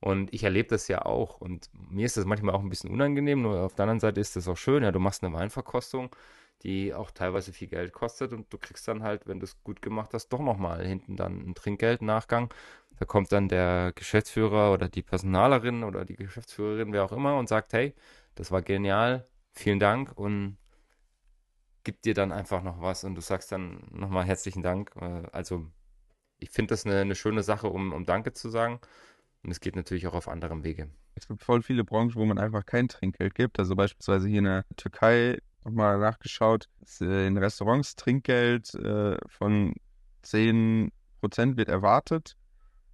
[0.00, 1.40] Und ich erlebe das ja auch.
[1.40, 4.34] Und mir ist das manchmal auch ein bisschen unangenehm, nur auf der anderen Seite ist
[4.34, 4.82] das auch schön.
[4.82, 6.10] Ja, du machst eine Weinverkostung,
[6.64, 9.80] die auch teilweise viel Geld kostet und du kriegst dann halt, wenn du es gut
[9.80, 12.52] gemacht hast, doch nochmal hinten dann ein Trinkgeld-Nachgang.
[12.98, 17.48] Da kommt dann der Geschäftsführer oder die Personalerin oder die Geschäftsführerin, wer auch immer, und
[17.48, 17.94] sagt, hey,
[18.34, 20.58] das war genial, vielen Dank und
[21.84, 24.92] gibt dir dann einfach noch was und du sagst dann nochmal herzlichen Dank.
[24.96, 25.66] Äh, also
[26.38, 28.80] ich finde das eine, eine, schöne Sache, um, um Danke zu sagen.
[29.42, 30.88] Und es geht natürlich auch auf anderem Wege.
[31.14, 33.58] Es gibt voll viele Branchen, wo man einfach kein Trinkgeld gibt.
[33.58, 36.68] Also beispielsweise hier in der Türkei, nochmal nachgeschaut,
[37.00, 39.74] äh, in Restaurants Trinkgeld äh, von
[40.24, 40.90] 10%
[41.56, 42.36] wird erwartet,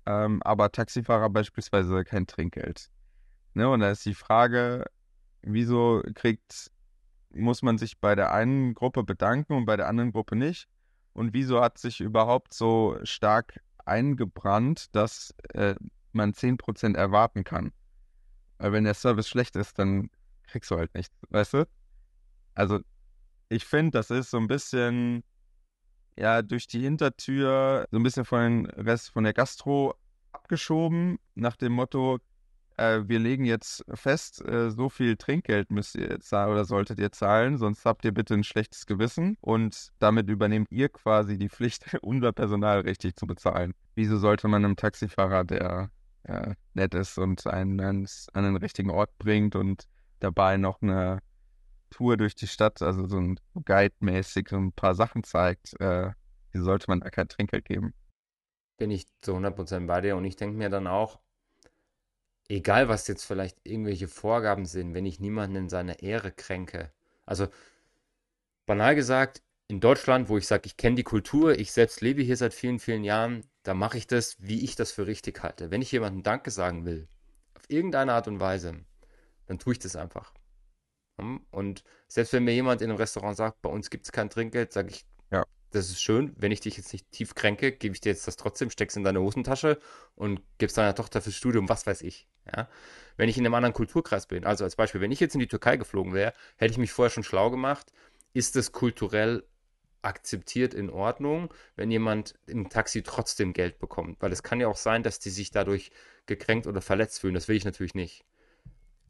[0.06, 2.90] ähm, aber Taxifahrer beispielsweise kein Trinkgeld.
[3.54, 3.68] Ne?
[3.68, 4.84] Und da ist die Frage,
[5.42, 6.70] wieso kriegt,
[7.30, 10.68] muss man sich bei der einen Gruppe bedanken und bei der anderen Gruppe nicht?
[11.12, 15.74] Und wieso hat sich überhaupt so stark eingebrannt, dass äh,
[16.12, 17.72] man 10% erwarten kann?
[18.58, 20.10] Weil wenn der Service schlecht ist, dann
[20.46, 21.68] kriegst du halt nichts, weißt du?
[22.54, 22.80] Also
[23.48, 25.22] ich finde, das ist so ein bisschen,
[26.16, 29.94] ja, durch die Hintertür, so ein bisschen von den Rest von der Gastro
[30.32, 32.18] abgeschoben, nach dem Motto,
[32.78, 37.12] äh, wir legen jetzt fest, äh, so viel Trinkgeld müsst ihr zahlen oder solltet ihr
[37.12, 41.84] zahlen, sonst habt ihr bitte ein schlechtes Gewissen und damit übernehmt ihr quasi die Pflicht,
[42.02, 43.74] unser Personal richtig zu bezahlen.
[43.94, 45.90] Wieso sollte man einem Taxifahrer, der
[46.22, 49.84] äh, nett ist und einen an einen richtigen Ort bringt und
[50.20, 51.20] dabei noch eine
[51.90, 56.12] Tour durch die Stadt, also so ein Guide-mäßig so ein paar Sachen zeigt, äh,
[56.52, 57.94] wie sollte man da kein Trinkgeld geben?
[58.78, 61.18] Bin ich zu 100% bei dir und ich denke mir dann auch,
[62.48, 66.90] egal was jetzt vielleicht irgendwelche Vorgaben sind, wenn ich niemanden in seiner Ehre kränke.
[67.26, 67.48] Also
[68.66, 72.36] banal gesagt, in Deutschland, wo ich sage, ich kenne die Kultur, ich selbst lebe hier
[72.36, 75.70] seit vielen, vielen Jahren, da mache ich das, wie ich das für richtig halte.
[75.70, 77.06] Wenn ich jemandem Danke sagen will,
[77.54, 78.76] auf irgendeine Art und Weise,
[79.46, 80.32] dann tue ich das einfach.
[81.20, 81.40] Hm?
[81.50, 84.72] Und selbst wenn mir jemand in einem Restaurant sagt, bei uns gibt es kein Trinkgeld,
[84.72, 85.44] sage ich, ja.
[85.70, 88.36] das ist schön, wenn ich dich jetzt nicht tief kränke, gebe ich dir jetzt das
[88.36, 89.78] trotzdem, steck's in deine Hosentasche
[90.14, 92.26] und gib's deiner Tochter fürs Studium, was weiß ich.
[92.54, 92.68] Ja?
[93.16, 95.48] Wenn ich in einem anderen Kulturkreis bin, also als Beispiel, wenn ich jetzt in die
[95.48, 97.92] Türkei geflogen wäre, hätte ich mich vorher schon schlau gemacht,
[98.32, 99.44] ist es kulturell
[100.02, 104.22] akzeptiert in Ordnung, wenn jemand im Taxi trotzdem Geld bekommt.
[104.22, 105.90] Weil es kann ja auch sein, dass die sich dadurch
[106.26, 107.34] gekränkt oder verletzt fühlen.
[107.34, 108.24] Das will ich natürlich nicht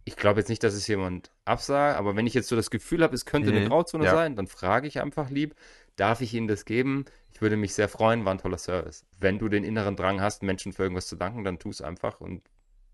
[0.09, 3.03] ich glaube jetzt nicht, dass es jemand absagt, aber wenn ich jetzt so das Gefühl
[3.03, 3.69] habe, es könnte eine mhm.
[3.69, 4.11] Grauzone ja.
[4.13, 5.55] sein, dann frage ich einfach lieb,
[5.97, 7.05] darf ich Ihnen das geben?
[7.35, 9.05] Ich würde mich sehr freuen, war ein toller Service.
[9.21, 12.23] Wenn du den inneren Drang hast, Menschen für irgendwas zu danken, dann tu es einfach
[12.23, 12.41] und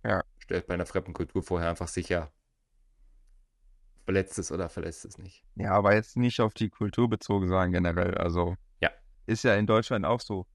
[0.04, 0.22] ja.
[0.38, 2.32] stell bei einer fremden Kultur vorher einfach sicher,
[4.04, 5.44] verletzt es oder verletzt es nicht.
[5.56, 8.16] Ja, aber jetzt nicht auf die Kultur bezogen sein generell.
[8.16, 8.90] Also ja.
[9.26, 10.46] ist ja in Deutschland auch so.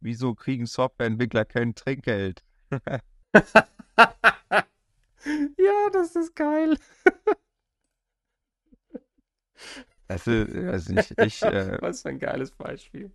[0.00, 2.42] Wieso kriegen Softwareentwickler kein Trinkgeld?
[5.26, 6.76] Ja, das ist geil.
[10.06, 11.42] Also, weiß nicht, ich.
[11.42, 13.10] Äh, Was für ein geiles Beispiel.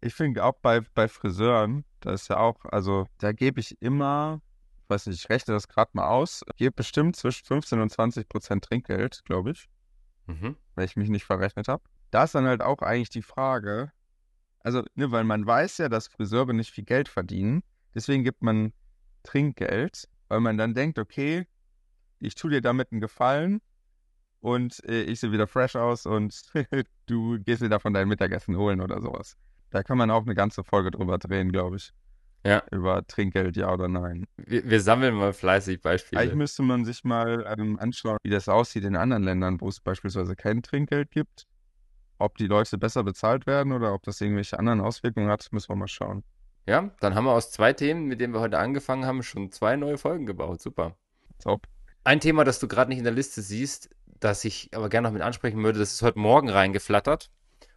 [0.00, 4.42] Ich finde auch bei, bei Friseuren, da ist ja auch, also da gebe ich immer,
[4.82, 8.28] ich weiß nicht, ich rechne das gerade mal aus, gebe bestimmt zwischen 15 und 20
[8.28, 9.68] Prozent Trinkgeld, glaube ich.
[10.26, 10.56] Mhm.
[10.74, 11.82] Wenn ich mich nicht verrechnet habe.
[12.10, 13.92] Da ist dann halt auch eigentlich die Frage,
[14.60, 17.62] also, ne, weil man weiß ja, dass Friseure nicht viel Geld verdienen.
[17.94, 18.72] Deswegen gibt man
[19.22, 21.46] Trinkgeld, weil man dann denkt, okay,
[22.20, 23.60] ich tue dir damit einen Gefallen
[24.40, 26.42] und äh, ich sehe wieder fresh aus und
[27.06, 29.36] du gehst dir davon dein Mittagessen holen oder sowas.
[29.72, 31.92] Da kann man auch eine ganze Folge drüber drehen, glaube ich.
[32.44, 32.62] Ja.
[32.70, 34.26] Über Trinkgeld, ja oder nein.
[34.36, 36.20] Wir, wir sammeln mal fleißig Beispiele.
[36.20, 39.80] Eigentlich müsste man sich mal ähm, anschauen, wie das aussieht in anderen Ländern, wo es
[39.80, 41.46] beispielsweise kein Trinkgeld gibt.
[42.18, 45.76] Ob die Leute besser bezahlt werden oder ob das irgendwelche anderen Auswirkungen hat, müssen wir
[45.76, 46.22] mal schauen.
[46.66, 49.76] Ja, dann haben wir aus zwei Themen, mit denen wir heute angefangen haben, schon zwei
[49.76, 50.60] neue Folgen gebaut.
[50.60, 50.96] Super.
[51.38, 51.66] Top.
[52.04, 55.12] Ein Thema, das du gerade nicht in der Liste siehst, das ich aber gerne noch
[55.12, 57.30] mit ansprechen würde, das ist heute Morgen reingeflattert.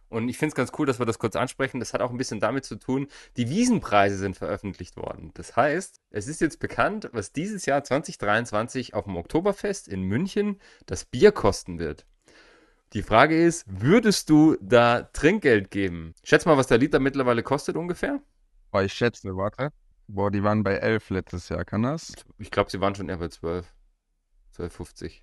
[0.08, 1.80] Und ich finde es ganz cool, dass wir das kurz ansprechen.
[1.80, 5.32] Das hat auch ein bisschen damit zu tun, die Wiesenpreise sind veröffentlicht worden.
[5.34, 10.60] Das heißt, es ist jetzt bekannt, was dieses Jahr 2023 auf dem Oktoberfest in München
[10.86, 12.06] das Bier kosten wird.
[12.92, 16.14] Die Frage ist, würdest du da Trinkgeld geben?
[16.22, 18.20] Schätz mal, was der Liter mittlerweile kostet ungefähr?
[18.70, 19.72] Boah, ich schätze, warte.
[20.06, 22.12] Boah, die waren bei 11 letztes Jahr, kann das?
[22.38, 23.66] Ich glaube, sie waren schon eher bei 12.
[24.56, 25.20] 12,50.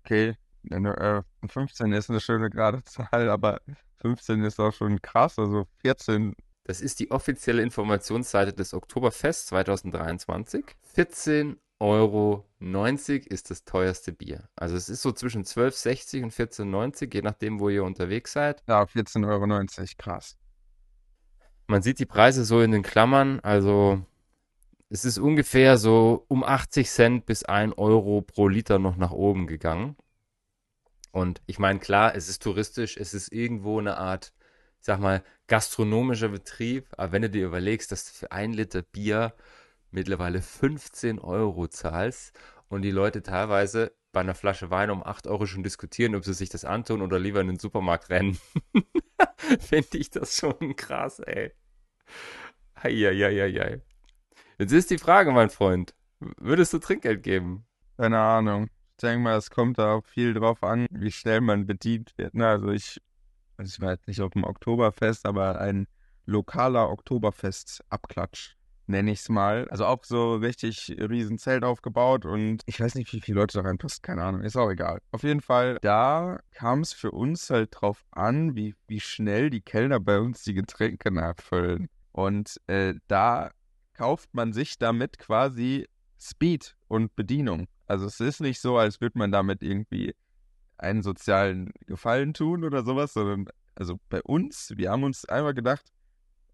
[0.00, 0.36] Okay,
[0.70, 3.60] 15 ist eine schöne gerade Zahl, aber
[4.00, 6.34] 15 ist auch schon krass, also 14.
[6.64, 10.64] Das ist die offizielle Informationsseite des Oktoberfest 2023.
[10.96, 12.46] 14,90 Euro
[13.26, 14.48] ist das teuerste Bier.
[14.56, 18.62] Also es ist so zwischen 12,60 und 14,90, je nachdem, wo ihr unterwegs seid.
[18.66, 20.38] Ja, 14,90 Euro, krass.
[21.66, 24.04] Man sieht die Preise so in den Klammern, also
[24.90, 29.46] es ist ungefähr so um 80 Cent bis 1 Euro pro Liter noch nach oben
[29.46, 29.96] gegangen.
[31.14, 34.32] Und ich meine, klar, es ist touristisch, es ist irgendwo eine Art,
[34.80, 36.88] ich sag mal, gastronomischer Betrieb.
[36.96, 39.32] Aber wenn du dir überlegst, dass du für ein Liter Bier
[39.92, 42.36] mittlerweile 15 Euro zahlst
[42.68, 46.34] und die Leute teilweise bei einer Flasche Wein um 8 Euro schon diskutieren, ob sie
[46.34, 48.36] sich das antun oder lieber in den Supermarkt rennen.
[49.60, 51.52] Finde ich das schon krass, ey.
[52.74, 53.82] Eieieiei.
[54.58, 55.94] Jetzt ist die Frage, mein Freund.
[56.18, 57.66] Würdest du Trinkgeld geben?
[57.98, 58.68] Keine Ahnung.
[59.04, 62.34] Denke mal, es kommt da auch viel drauf an, wie schnell man bedient wird.
[62.34, 62.48] Ne?
[62.48, 63.00] Also ich,
[63.58, 65.86] also ich war jetzt nicht auf dem Oktoberfest, aber ein
[66.24, 69.68] lokaler Oktoberfest-Abklatsch nenne ich es mal.
[69.68, 73.68] Also auch so richtig riesen Zelt aufgebaut und ich weiß nicht, wie viele Leute da
[73.68, 75.00] reinpassen, keine Ahnung, ist auch egal.
[75.10, 79.60] Auf jeden Fall, da kam es für uns halt drauf an, wie, wie schnell die
[79.60, 81.88] Kellner bei uns die Getränke nachfüllen.
[82.12, 83.50] Und äh, da
[83.92, 85.86] kauft man sich damit quasi
[86.18, 87.66] Speed und Bedienung.
[87.86, 90.14] Also es ist nicht so, als würde man damit irgendwie
[90.78, 95.92] einen sozialen Gefallen tun oder sowas, sondern also bei uns, wir haben uns einmal gedacht,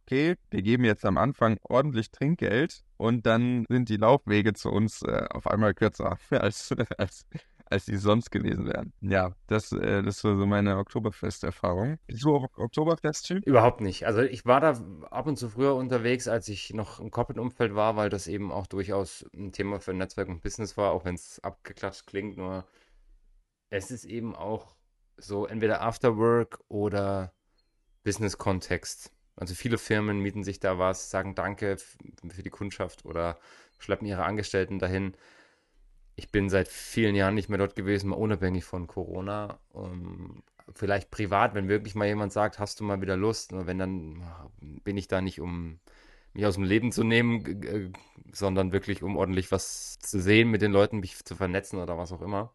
[0.03, 5.03] okay, wir geben jetzt am Anfang ordentlich Trinkgeld und dann sind die Laufwege zu uns
[5.03, 7.27] äh, auf einmal kürzer als, als,
[7.71, 8.93] als die sonst gewesen wären.
[9.01, 11.99] Ja, das, äh, das war so meine Oktoberfest-Erfahrung.
[12.07, 13.47] Bist du Oktoberfest-Typ?
[13.47, 14.07] Überhaupt nicht.
[14.07, 14.81] Also ich war da
[15.11, 18.67] ab und zu früher unterwegs, als ich noch im Corporate-Umfeld war, weil das eben auch
[18.67, 22.67] durchaus ein Thema für Netzwerk und Business war, auch wenn es abgeklatscht klingt, nur
[23.71, 24.75] es ist eben auch
[25.17, 27.33] so entweder Afterwork oder
[28.03, 29.13] Business-Kontext.
[29.37, 33.39] Also viele Firmen mieten sich da was, sagen Danke für die Kundschaft oder
[33.79, 35.15] schleppen ihre Angestellten dahin.
[36.17, 39.59] Ich bin seit vielen Jahren nicht mehr dort gewesen, mal unabhängig von Corona.
[39.73, 40.43] Um,
[40.75, 43.53] vielleicht privat, wenn wirklich mal jemand sagt, hast du mal wieder Lust?
[43.53, 44.23] Wenn dann
[44.61, 45.81] bin ich da nicht, um
[46.33, 47.95] mich aus dem Leben zu nehmen,
[48.33, 52.13] sondern wirklich, um ordentlich was zu sehen mit den Leuten, mich zu vernetzen oder was
[52.13, 52.53] auch immer.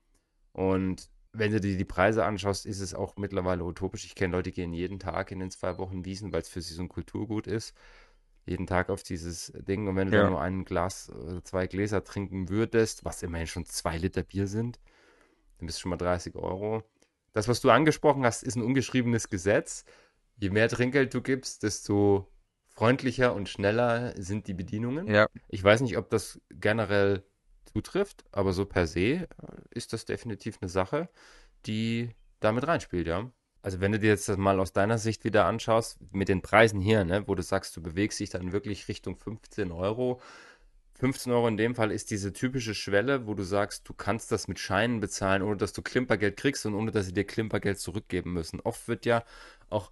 [0.53, 4.05] Und wenn du dir die Preise anschaust, ist es auch mittlerweile utopisch.
[4.05, 6.61] Ich kenne Leute, die gehen jeden Tag in den zwei Wochen Wiesen, weil es für
[6.61, 7.75] sie so ein Kulturgut ist.
[8.45, 9.87] Jeden Tag auf dieses Ding.
[9.87, 10.23] Und wenn du ja.
[10.23, 14.47] dann nur ein Glas oder zwei Gläser trinken würdest, was immerhin schon zwei Liter Bier
[14.47, 14.79] sind,
[15.57, 16.83] dann bist du schon mal 30 Euro.
[17.33, 19.83] Das, was du angesprochen hast, ist ein ungeschriebenes Gesetz.
[20.37, 22.27] Je mehr Trinkgeld du gibst, desto
[22.67, 25.07] freundlicher und schneller sind die Bedienungen.
[25.07, 25.27] Ja.
[25.47, 27.23] Ich weiß nicht, ob das generell
[27.65, 29.27] zutrifft, aber so per se äh,
[29.71, 31.09] ist das definitiv eine Sache,
[31.65, 33.31] die damit reinspielt, ja.
[33.65, 36.81] Also wenn du dir jetzt das mal aus deiner Sicht wieder anschaust, mit den Preisen
[36.81, 40.21] hier, ne, wo du sagst, du bewegst dich dann wirklich Richtung 15 Euro.
[40.99, 44.47] 15 Euro in dem Fall ist diese typische Schwelle, wo du sagst, du kannst das
[44.47, 48.33] mit Scheinen bezahlen, ohne dass du Klimpergeld kriegst und ohne dass sie dir Klimpergeld zurückgeben
[48.33, 48.59] müssen.
[48.59, 49.23] Oft wird ja
[49.71, 49.89] auch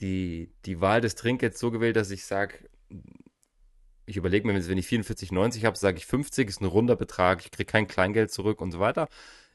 [0.00, 2.68] die, die Wahl des Trinkgelds so gewählt, dass ich sage,
[4.06, 7.52] ich überlege mir, wenn ich 44,90 habe, sage ich 50 ist ein runder Betrag, ich
[7.52, 9.06] kriege kein Kleingeld zurück und so weiter,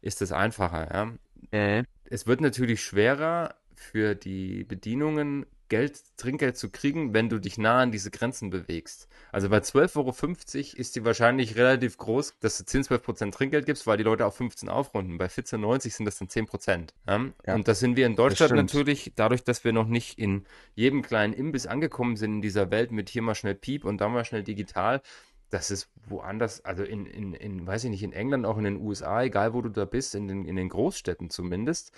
[0.01, 1.17] ist es einfacher.
[1.51, 1.59] Ja?
[1.59, 1.83] Äh.
[2.09, 7.79] Es wird natürlich schwerer für die Bedienungen Geld, Trinkgeld zu kriegen, wenn du dich nah
[7.79, 9.07] an diese Grenzen bewegst.
[9.31, 13.67] Also bei 12,50 Euro ist die wahrscheinlich relativ groß, dass du 10, 12 Prozent Trinkgeld
[13.67, 15.19] gibst, weil die Leute auf 15 aufrunden.
[15.19, 16.93] Bei 14,90 sind das dann 10 Prozent.
[17.07, 17.23] Ja?
[17.45, 21.03] Ja, und das sind wir in Deutschland natürlich, dadurch, dass wir noch nicht in jedem
[21.03, 24.25] kleinen Imbiss angekommen sind in dieser Welt mit hier mal schnell Piep und da mal
[24.25, 25.01] schnell digital.
[25.49, 28.77] Das ist woanders, also in, in, in, weiß ich nicht, in England, auch in den
[28.77, 31.91] USA, egal wo du da bist, in den, in den Großstädten zumindest,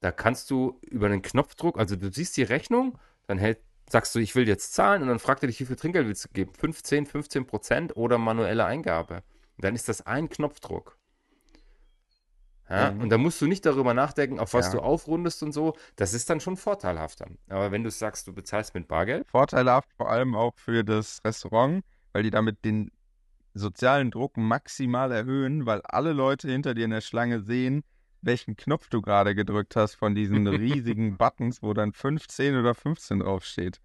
[0.00, 4.18] da kannst du über einen Knopfdruck, also du siehst die Rechnung, dann hält, sagst du,
[4.18, 6.52] ich will jetzt zahlen und dann fragt er dich, wie viel Trinkgeld willst du geben?
[6.54, 9.22] 15, 15 Prozent oder manuelle Eingabe.
[9.56, 10.98] Und dann ist das ein Knopfdruck.
[12.68, 13.02] Ja, mhm.
[13.02, 14.72] Und da musst du nicht darüber nachdenken, auf was ja.
[14.72, 15.74] du aufrundest und so.
[15.96, 17.26] Das ist dann schon vorteilhafter.
[17.48, 19.28] Aber wenn du sagst, du bezahlst mit Bargeld.
[19.28, 22.90] Vorteilhaft vor allem auch für das Restaurant, weil die damit den
[23.54, 27.84] sozialen Druck maximal erhöhen, weil alle Leute hinter dir in der Schlange sehen,
[28.20, 33.20] welchen Knopf du gerade gedrückt hast von diesen riesigen Buttons, wo dann 15 oder 15
[33.20, 33.80] draufsteht.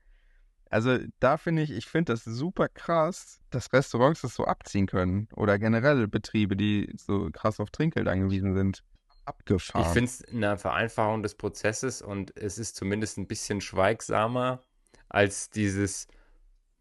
[0.69, 5.27] Also da finde ich, ich finde das super krass, dass Restaurants das so abziehen können.
[5.35, 8.83] Oder generell Betriebe, die so krass auf Trinkgeld angewiesen sind.
[9.25, 9.85] Abgefahren.
[9.85, 14.61] Ich finde es eine Vereinfachung des Prozesses und es ist zumindest ein bisschen schweigsamer
[15.07, 16.07] als dieses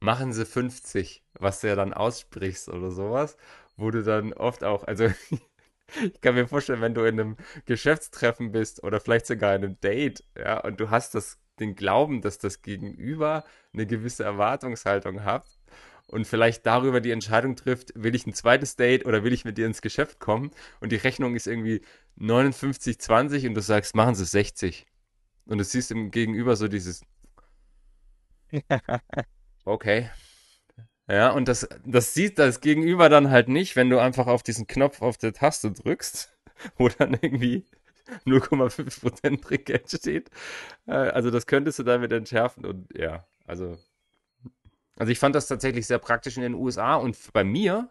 [0.00, 3.36] machen Sie 50, was du ja dann aussprichst oder sowas,
[3.76, 5.06] wo du dann oft auch, also
[6.02, 9.80] ich kann mir vorstellen, wenn du in einem Geschäftstreffen bist oder vielleicht sogar in einem
[9.80, 15.46] Date, ja, und du hast das, den Glauben, dass das Gegenüber eine gewisse Erwartungshaltung hat
[16.06, 19.58] und vielleicht darüber die Entscheidung trifft, will ich ein zweites Date oder will ich mit
[19.58, 21.82] dir ins Geschäft kommen und die Rechnung ist irgendwie
[22.18, 24.86] 59,20 und du sagst, machen Sie 60.
[25.46, 27.02] Und du siehst im Gegenüber so dieses,
[29.68, 30.10] okay,
[31.08, 34.66] ja, und das, das sieht das Gegenüber dann halt nicht, wenn du einfach auf diesen
[34.66, 36.36] Knopf auf der Taste drückst,
[36.76, 37.64] wo dann irgendwie
[38.26, 40.30] 0,5% Trinkgeld steht.
[40.86, 43.78] Äh, also das könntest du damit entschärfen und ja, also.
[44.96, 47.88] Also ich fand das tatsächlich sehr praktisch in den USA und bei mir,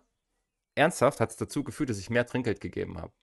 [0.76, 3.13] ernsthaft, hat es dazu geführt, dass ich mehr Trinkgeld gegeben habe.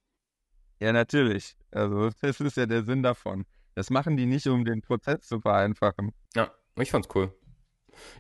[0.81, 1.55] Ja, natürlich.
[1.71, 3.45] Also das ist ja der Sinn davon.
[3.75, 6.12] Das machen die nicht, um den Prozess zu vereinfachen.
[6.35, 7.33] Ja, ich fand's cool.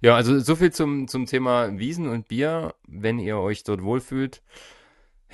[0.00, 2.74] Ja, also so viel zum, zum Thema Wiesen und Bier.
[2.86, 4.42] Wenn ihr euch dort wohlfühlt,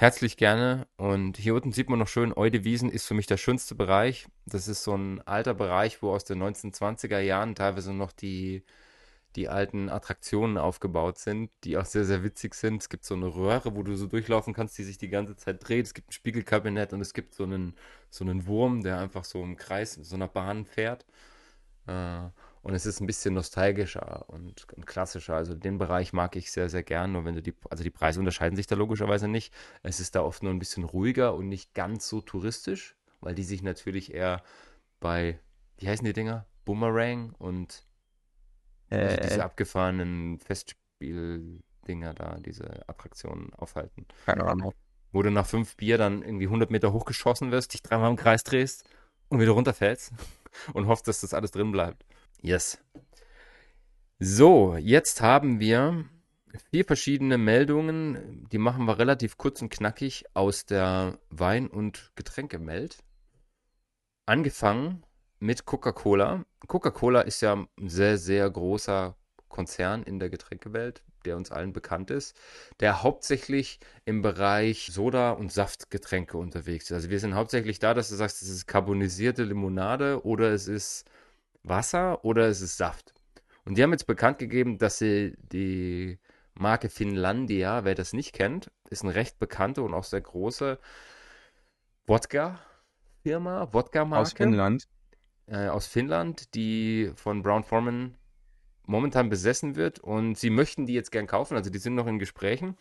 [0.00, 0.86] herzlich gerne.
[0.96, 4.26] Und hier unten sieht man noch schön, Eude Wiesen ist für mich der schönste Bereich.
[4.46, 8.64] Das ist so ein alter Bereich, wo aus den 1920er Jahren teilweise noch die,
[9.36, 12.82] die alten Attraktionen aufgebaut sind, die auch sehr, sehr witzig sind.
[12.82, 15.68] Es gibt so eine Röhre, wo du so durchlaufen kannst, die sich die ganze Zeit
[15.68, 15.86] dreht.
[15.86, 17.74] Es gibt ein Spiegelkabinett und es gibt so einen,
[18.08, 21.04] so einen Wurm, der einfach so im Kreis so einer Bahn fährt.
[21.86, 22.28] Äh,
[22.62, 25.34] und es ist ein bisschen nostalgischer und, und, klassischer.
[25.34, 27.12] Also den Bereich mag ich sehr, sehr gern.
[27.12, 29.54] Nur wenn du die, also die Preise unterscheiden sich da logischerweise nicht.
[29.82, 33.44] Es ist da oft nur ein bisschen ruhiger und nicht ganz so touristisch, weil die
[33.44, 34.42] sich natürlich eher
[35.00, 35.40] bei,
[35.78, 36.46] wie heißen die Dinger?
[36.66, 37.86] Boomerang und
[38.90, 44.06] also äh, diese abgefahrenen Festspieldinger da, diese Attraktionen aufhalten.
[44.26, 44.74] Keine Ahnung.
[45.12, 48.44] Wo du nach fünf Bier dann irgendwie 100 Meter hochgeschossen wirst, dich dreimal im Kreis
[48.44, 48.84] drehst
[49.28, 50.12] und wieder runterfällst
[50.74, 52.04] und hoffst, dass das alles drin bleibt.
[52.42, 52.78] Yes.
[54.18, 56.04] So, jetzt haben wir
[56.70, 58.46] vier verschiedene Meldungen.
[58.50, 62.98] Die machen wir relativ kurz und knackig aus der Wein- und Getränkewelt.
[64.26, 65.04] angefangen
[65.40, 66.44] mit Coca-Cola.
[66.66, 69.16] Coca-Cola ist ja ein sehr, sehr großer
[69.48, 72.36] Konzern in der Getränkewelt, der uns allen bekannt ist,
[72.80, 76.92] der hauptsächlich im Bereich Soda- und Saftgetränke unterwegs ist.
[76.92, 81.04] Also wir sind hauptsächlich da, dass du sagst, es ist carbonisierte Limonade oder es ist
[81.62, 83.14] Wasser oder es ist Saft.
[83.64, 86.18] Und die haben jetzt bekannt gegeben, dass sie die
[86.54, 90.78] Marke Finlandia, wer das nicht kennt, ist eine recht bekannte und auch sehr große
[92.06, 94.22] Wodka-Firma, Wodka-Marke.
[94.22, 94.88] Aus Finnland.
[95.46, 98.16] Äh, aus Finnland, die von Brown Forman
[98.86, 102.18] momentan besessen wird und sie möchten die jetzt gern kaufen, also die sind noch in
[102.18, 102.76] Gesprächen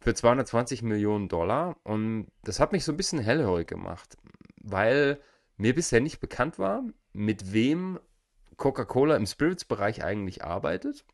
[0.00, 4.16] für 220 Millionen Dollar und das hat mich so ein bisschen hellhörig gemacht,
[4.56, 5.20] weil
[5.58, 8.00] mir bisher nicht bekannt war, mit wem
[8.60, 11.04] Coca-Cola im Spirits-Bereich eigentlich arbeitet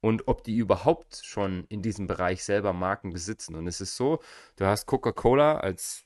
[0.00, 3.54] und ob die überhaupt schon in diesem Bereich selber Marken besitzen.
[3.54, 4.20] Und es ist so,
[4.56, 6.04] du hast Coca-Cola als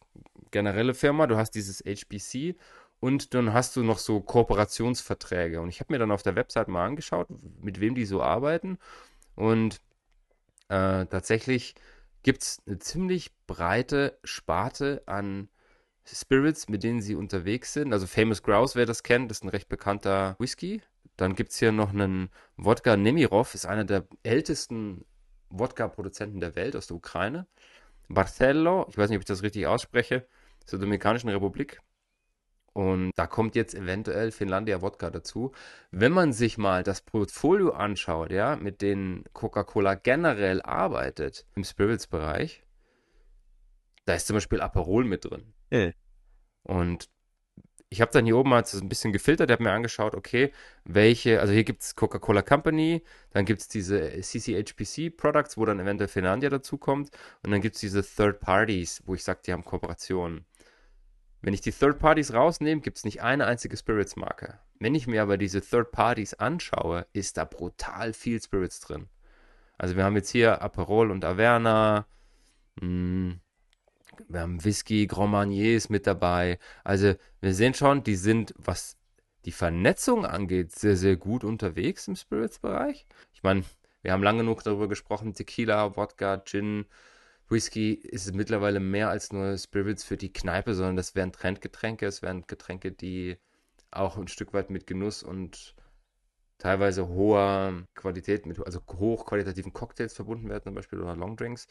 [0.51, 2.57] generelle Firma, du hast dieses HBC
[3.01, 5.61] und dann hast du noch so Kooperationsverträge.
[5.61, 7.29] Und ich habe mir dann auf der Website mal angeschaut,
[7.63, 8.79] mit wem die so arbeiten.
[9.35, 9.81] Und
[10.69, 11.75] äh, tatsächlich
[12.23, 15.49] gibt es eine ziemlich breite Sparte an
[16.07, 17.93] Spirits, mit denen sie unterwegs sind.
[17.93, 20.83] Also Famous Grouse, wer das kennt, ist ein recht bekannter Whisky.
[21.17, 25.05] Dann gibt es hier noch einen Wodka Nemirov, ist einer der ältesten
[25.51, 27.47] Wodka-Produzenten der Welt aus der Ukraine.
[28.09, 30.27] Barcello, ich weiß nicht, ob ich das richtig ausspreche,
[30.65, 31.81] aus der Dominikanischen Republik.
[32.73, 35.53] Und da kommt jetzt eventuell Finlandia Wodka dazu.
[35.91, 42.65] Wenn man sich mal das Portfolio anschaut, ja, mit denen Coca-Cola generell arbeitet im Spirits-Bereich,
[44.07, 45.53] da ist zum Beispiel Aperol mit drin.
[45.73, 45.93] Äh.
[46.63, 47.09] Und
[47.89, 50.53] ich habe dann hier oben mal ein bisschen gefiltert, habe mir angeschaut, okay,
[50.85, 55.81] welche, also hier gibt es Coca-Cola Company, dann gibt es diese CCHPC Products, wo dann
[55.81, 57.11] eventuell Finlandia dazukommt
[57.43, 60.47] und dann gibt es diese Third Parties, wo ich sage, die haben Kooperationen.
[61.43, 64.59] Wenn ich die Third Parties rausnehme, gibt es nicht eine einzige Spirits-Marke.
[64.79, 69.09] Wenn ich mir aber diese Third Parties anschaue, ist da brutal viel Spirits drin.
[69.77, 72.07] Also wir haben jetzt hier Aperol und Averna,
[72.77, 73.41] mh, hm,
[74.29, 76.59] wir haben Whisky, Grand Marnier ist mit dabei.
[76.85, 78.97] Also wir sehen schon, die sind, was
[79.45, 83.07] die Vernetzung angeht, sehr, sehr gut unterwegs im Spirits-Bereich.
[83.33, 83.65] Ich meine,
[84.03, 86.87] wir haben lange genug darüber gesprochen, Tequila, Wodka, Gin,
[87.49, 92.23] Whisky ist mittlerweile mehr als nur Spirits für die Kneipe, sondern das wären Trendgetränke, es
[92.23, 93.37] wären Getränke, die
[93.91, 95.77] auch ein Stück weit mit Genuss und
[96.59, 101.67] teilweise hoher Qualität, mit, also hochqualitativen Cocktails verbunden werden, zum Beispiel oder Longdrinks.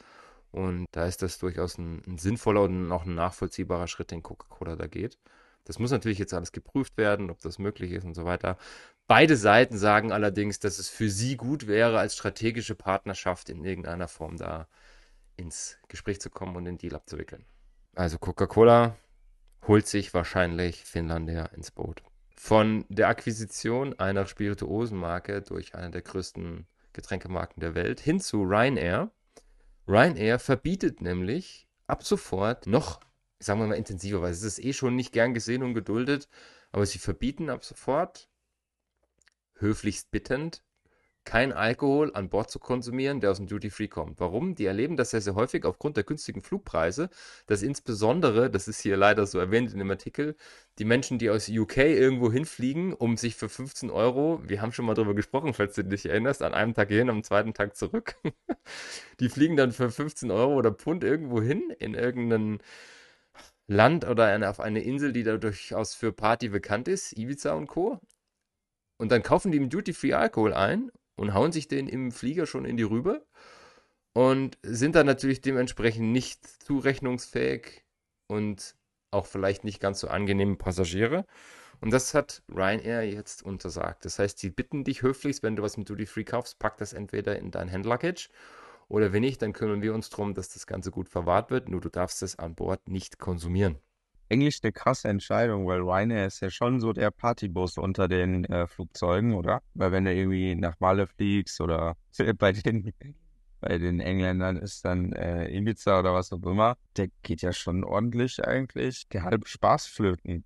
[0.52, 4.76] Und da ist das durchaus ein, ein sinnvoller und auch ein nachvollziehbarer Schritt, den Coca-Cola
[4.76, 5.18] da geht.
[5.64, 8.58] Das muss natürlich jetzt alles geprüft werden, ob das möglich ist und so weiter.
[9.08, 14.08] Beide Seiten sagen allerdings, dass es für sie gut wäre, als strategische Partnerschaft in irgendeiner
[14.08, 14.68] Form da
[15.38, 17.46] ins Gespräch zu kommen und den Deal abzuwickeln.
[17.96, 18.96] Also Coca-Cola
[19.68, 22.04] holt sich wahrscheinlich Finlandia ins Boot.
[22.36, 29.12] Von der Akquisition einer Spirituosenmarke durch eine der größten Getränkemarken der Welt hin zu Ryanair.
[29.92, 33.02] Ryanair verbietet nämlich ab sofort noch,
[33.40, 36.30] sagen wir mal intensiver, weil es ist eh schon nicht gern gesehen und geduldet,
[36.72, 38.30] aber sie verbieten ab sofort,
[39.56, 40.64] höflichst bittend,
[41.24, 44.20] kein Alkohol an Bord zu konsumieren, der aus dem Duty Free kommt.
[44.20, 44.56] Warum?
[44.56, 47.10] Die erleben das sehr, sehr häufig aufgrund der günstigen Flugpreise,
[47.46, 50.36] dass insbesondere, das ist hier leider so erwähnt in dem Artikel,
[50.80, 54.86] die Menschen, die aus UK irgendwo hinfliegen, um sich für 15 Euro, wir haben schon
[54.86, 58.16] mal drüber gesprochen, falls du dich erinnerst, an einem Tag hin, am zweiten Tag zurück,
[59.20, 62.60] die fliegen dann für 15 Euro oder Pfund irgendwo hin, in irgendein
[63.68, 68.00] Land oder auf eine Insel, die da durchaus für Party bekannt ist, Ibiza und Co.
[68.98, 70.92] Und dann kaufen die im Duty Free Alkohol ein
[71.22, 73.24] und hauen sich den im Flieger schon in die Rübe
[74.14, 77.84] und sind dann natürlich dementsprechend nicht zurechnungsfähig
[78.28, 78.76] und
[79.12, 81.28] auch vielleicht nicht ganz so angenehme Passagiere.
[81.80, 84.04] Und das hat Ryanair jetzt untersagt.
[84.06, 86.92] Das heißt, sie bitten dich höflichst, wenn du was mit Duty Free kaufst, pack das
[86.92, 88.30] entweder in dein Handluggage
[88.88, 91.70] oder wenn nicht, dann kümmern wir uns darum, dass das Ganze gut verwahrt wird.
[91.70, 93.78] Nur du darfst es an Bord nicht konsumieren
[94.32, 98.66] eigentlich eine krasse Entscheidung, weil Ryanair ist ja schon so der Partybus unter den äh,
[98.68, 99.62] Flugzeugen, oder?
[99.74, 101.98] Weil wenn du irgendwie nach Malle fliegst oder
[102.38, 102.94] bei den,
[103.60, 107.84] bei den Engländern ist dann äh, Ibiza oder was auch immer, der geht ja schon
[107.84, 110.46] ordentlich eigentlich der halbe Spaß flöten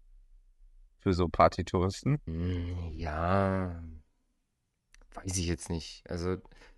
[0.97, 2.19] für so Partytouristen.
[2.25, 3.83] Hm, ja,
[5.13, 6.03] weiß ich jetzt nicht.
[6.09, 6.37] Also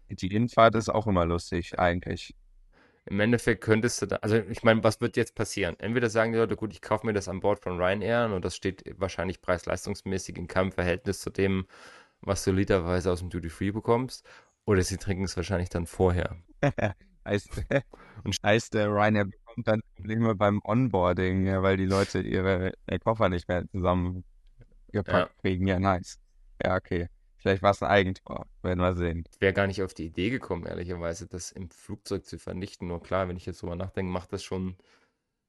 [0.10, 2.36] die Innenfahrt ist auch immer lustig eigentlich.
[3.10, 5.76] Im Endeffekt könntest du da, also ich meine, was wird jetzt passieren?
[5.80, 8.55] Entweder sagen die Leute, gut, ich kaufe mir das an Bord von Ryanair und das
[8.55, 11.68] steht wahrscheinlich preis-leistungsmäßig in keinem Verhältnis zu dem,
[12.22, 14.26] was du literweise aus dem Duty Free bekommst,
[14.66, 16.38] oder sie trinken es wahrscheinlich dann vorher.
[17.26, 17.49] heißt,
[18.24, 22.74] und heißt der Ryanair bekommt kommt dann Probleme beim Onboarding, ja, weil die Leute ihre
[22.86, 24.24] äh, Koffer nicht mehr zusammengepackt
[25.08, 25.30] ja.
[25.41, 25.66] kriegen.
[25.66, 26.20] Ja, nice.
[26.64, 27.08] Ja, okay.
[27.38, 29.23] Vielleicht war es ein Eigentor, werden wir sehen.
[29.31, 32.88] Ich wäre gar nicht auf die Idee gekommen, ehrlicherweise, das im Flugzeug zu vernichten.
[32.88, 34.75] Nur klar, wenn ich jetzt drüber nachdenke, macht das schon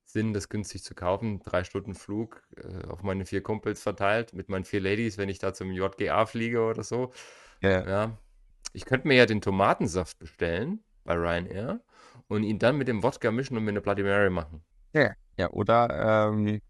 [0.05, 1.41] Sinn, das günstig zu kaufen.
[1.41, 5.39] Drei Stunden Flug äh, auf meine vier Kumpels verteilt mit meinen vier Ladies, wenn ich
[5.39, 7.13] da zum JGA fliege oder so.
[7.61, 7.87] Ja.
[7.87, 8.19] ja.
[8.73, 11.81] Ich könnte mir ja den Tomatensaft bestellen bei Ryanair
[12.29, 14.63] und ihn dann mit dem Wodka mischen und mir eine Bloody Mary machen.
[14.95, 16.61] Ja, ja oder ähm,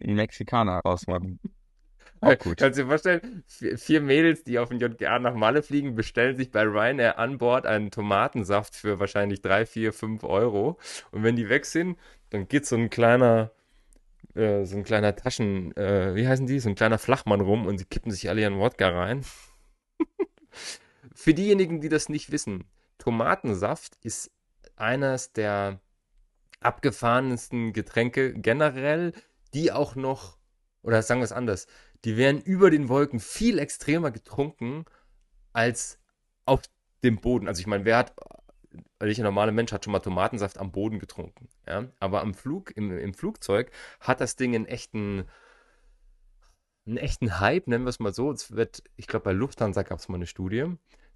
[0.00, 1.38] einen Mexikaner rausmachen.
[2.20, 2.58] Auch gut.
[2.58, 6.50] Kannst du dir vorstellen, vier Mädels, die auf den JGA nach Malle fliegen, bestellen sich
[6.50, 10.78] bei Ryanair an Bord einen Tomatensaft für wahrscheinlich drei, vier, fünf Euro.
[11.12, 11.98] Und wenn die weg sind,
[12.28, 13.52] dann geht so ein kleiner,
[14.34, 16.60] äh, so ein kleiner Taschen, äh, wie heißen die?
[16.60, 19.24] So ein kleiner Flachmann rum und sie kippen sich alle ihren Wodka rein.
[21.14, 22.64] für diejenigen, die das nicht wissen,
[22.98, 24.30] Tomatensaft ist
[24.76, 25.80] eines der
[26.60, 29.12] abgefahrensten Getränke generell,
[29.54, 30.36] die auch noch,
[30.82, 31.66] oder sagen wir es anders,
[32.04, 34.84] die werden über den Wolken viel extremer getrunken
[35.52, 35.98] als
[36.44, 36.62] auf
[37.02, 37.48] dem Boden.
[37.48, 38.14] Also ich meine, wer hat,
[38.98, 41.48] weil ich ein normaler Mensch, hat schon mal Tomatensaft am Boden getrunken.
[41.66, 41.88] Ja?
[41.98, 43.70] Aber am Flug, im, im Flugzeug
[44.00, 45.24] hat das Ding einen echten,
[46.86, 48.30] einen echten Hype, nennen wir es mal so.
[48.32, 50.66] Es wird, ich glaube, bei Lufthansa gab es mal eine Studie.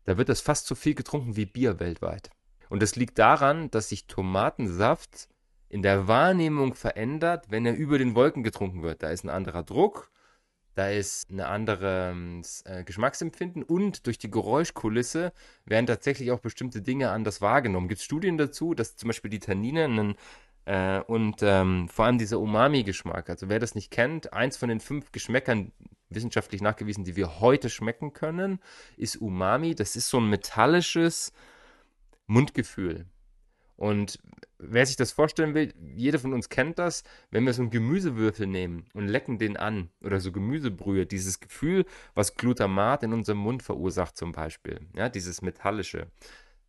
[0.04, 2.30] Da wird das fast so viel getrunken wie Bier weltweit.
[2.68, 5.28] Und das liegt daran, dass sich Tomatensaft
[5.68, 9.02] in der Wahrnehmung verändert, wenn er über den Wolken getrunken wird.
[9.02, 10.10] Da ist ein anderer Druck,
[10.74, 15.32] da ist ein anderes äh, Geschmacksempfinden und durch die Geräuschkulisse
[15.64, 17.88] werden tatsächlich auch bestimmte Dinge anders wahrgenommen.
[17.88, 20.14] Gibt es Studien dazu, dass zum Beispiel die Tannine einen,
[20.64, 24.80] äh, und ähm, vor allem dieser Umami-Geschmack, also wer das nicht kennt, eins von den
[24.80, 25.72] fünf Geschmäckern,
[26.10, 28.60] wissenschaftlich nachgewiesen, die wir heute schmecken können,
[28.96, 29.74] ist Umami.
[29.74, 31.32] Das ist so ein metallisches
[32.26, 33.06] Mundgefühl.
[33.76, 34.18] Und
[34.58, 38.46] wer sich das vorstellen will, jeder von uns kennt das, wenn wir so einen Gemüsewürfel
[38.46, 43.62] nehmen und lecken den an oder so Gemüsebrühe, dieses Gefühl, was Glutamat in unserem Mund
[43.62, 46.06] verursacht zum Beispiel, ja, dieses metallische.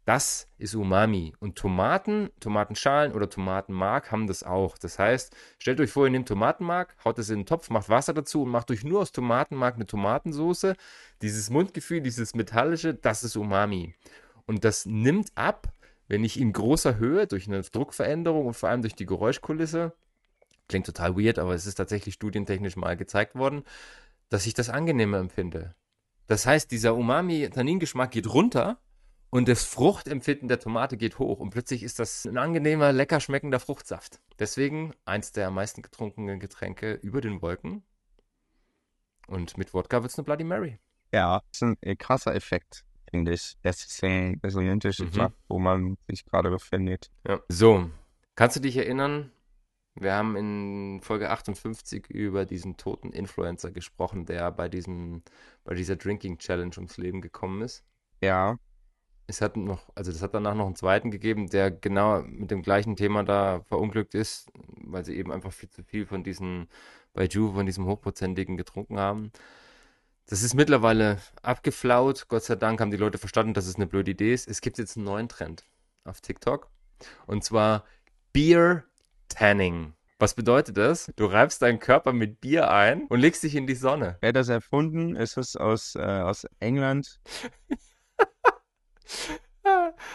[0.05, 1.33] Das ist Umami.
[1.39, 4.77] Und Tomaten, Tomatenschalen oder Tomatenmark haben das auch.
[4.77, 8.13] Das heißt, stellt euch vor, ihr nehmt Tomatenmark, haut es in den Topf, macht Wasser
[8.13, 10.75] dazu und macht euch nur aus Tomatenmark eine Tomatensoße.
[11.23, 13.95] Dieses Mundgefühl, dieses metallische, das ist Umami.
[14.45, 15.73] Und das nimmt ab,
[16.07, 19.93] wenn ich in großer Höhe durch eine Druckveränderung und vor allem durch die Geräuschkulisse,
[20.67, 23.63] klingt total weird, aber es ist tatsächlich studientechnisch mal gezeigt worden,
[24.29, 25.75] dass ich das angenehmer empfinde.
[26.27, 28.79] Das heißt, dieser Umami-Tanningeschmack geht runter
[29.29, 33.59] und das Fruchtempfinden der Tomate geht hoch und plötzlich ist das ein angenehmer, lecker schmeckender
[33.59, 34.21] Fruchtsaft.
[34.39, 37.83] Deswegen eins der am meisten getrunkenen Getränke über den Wolken.
[39.27, 40.79] Und mit Wodka wird es eine Bloody Mary.
[41.11, 43.57] Ja, ist ein krasser Effekt finde ich.
[43.61, 45.29] Das ist ein resilientes mhm.
[45.47, 47.09] wo man sich gerade befindet.
[47.27, 47.39] Ja.
[47.49, 47.89] So,
[48.35, 49.31] kannst du dich erinnern?
[49.97, 55.23] Wir haben in Folge 58 über diesen toten Influencer gesprochen, der bei diesem,
[55.63, 57.85] bei dieser Drinking Challenge ums Leben gekommen ist.
[58.21, 58.59] Ja.
[59.27, 62.61] Es hat noch, also das hat danach noch einen zweiten gegeben, der genau mit dem
[62.61, 64.51] gleichen Thema da verunglückt ist,
[64.83, 66.67] weil sie eben einfach viel zu viel von diesen,
[67.13, 69.31] bei Juve, von diesem Hochprozentigen getrunken haben.
[70.27, 72.25] Das ist mittlerweile abgeflaut.
[72.29, 74.47] Gott sei Dank haben die Leute verstanden, dass es eine blöde Idee ist.
[74.47, 75.65] Es gibt jetzt einen neuen Trend
[76.03, 76.69] auf TikTok.
[77.27, 77.85] Und zwar
[78.33, 78.85] Beer
[79.29, 79.93] Tanning.
[80.17, 81.11] Was bedeutet das?
[81.15, 84.17] Du reibst deinen Körper mit Bier ein und legst dich in die Sonne.
[84.21, 85.15] Wer hat das erfunden?
[85.15, 87.19] Ist es aus, äh, aus England?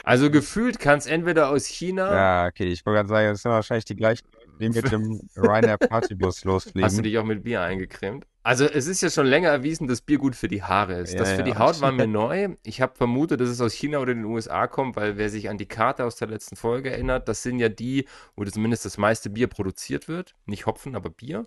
[0.02, 2.12] also gefühlt kann es entweder aus China.
[2.12, 4.26] Ja, okay, ich wollte gerade sagen, das sind wahrscheinlich die gleichen,
[4.58, 6.84] die mit dem Ryanair Partybus losfliegen.
[6.84, 8.26] Hast du dich auch mit Bier eingecremt?
[8.42, 11.12] Also es ist ja schon länger erwiesen, dass Bier gut für die Haare ist.
[11.12, 12.56] Ja, das für ja, die Haut war mir neu.
[12.62, 15.58] Ich habe vermutet, dass es aus China oder den USA kommt, weil wer sich an
[15.58, 19.28] die Karte aus der letzten Folge erinnert, das sind ja die, wo zumindest das meiste
[19.28, 20.34] Bier produziert wird.
[20.46, 21.46] Nicht Hopfen, aber Bier.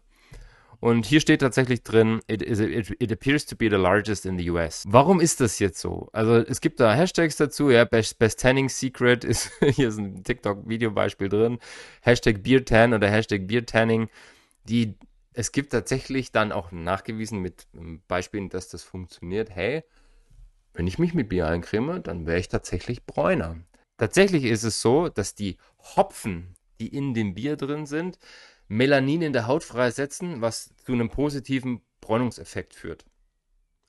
[0.83, 4.37] Und hier steht tatsächlich drin, it, is, it, it, appears to be the largest in
[4.37, 4.83] the US.
[4.85, 6.09] Warum ist das jetzt so?
[6.11, 10.25] Also es gibt da Hashtags dazu, ja, Best, Best Tanning Secret ist, hier ist ein
[10.25, 11.59] TikTok-Videobeispiel drin,
[12.01, 14.09] Hashtag Beer Tan oder Hashtag Beer Tanning,
[14.65, 14.95] die
[15.33, 19.49] es gibt tatsächlich dann auch nachgewiesen mit ähm, Beispielen, dass das funktioniert.
[19.49, 19.83] Hey,
[20.73, 23.57] wenn ich mich mit Bier eincreme, dann wäre ich tatsächlich bräuner.
[23.97, 25.57] Tatsächlich ist es so, dass die
[25.95, 28.17] Hopfen, die in dem Bier drin sind,
[28.67, 33.05] Melanin in der Haut freisetzen, was zu einem positiven Bräunungseffekt führt.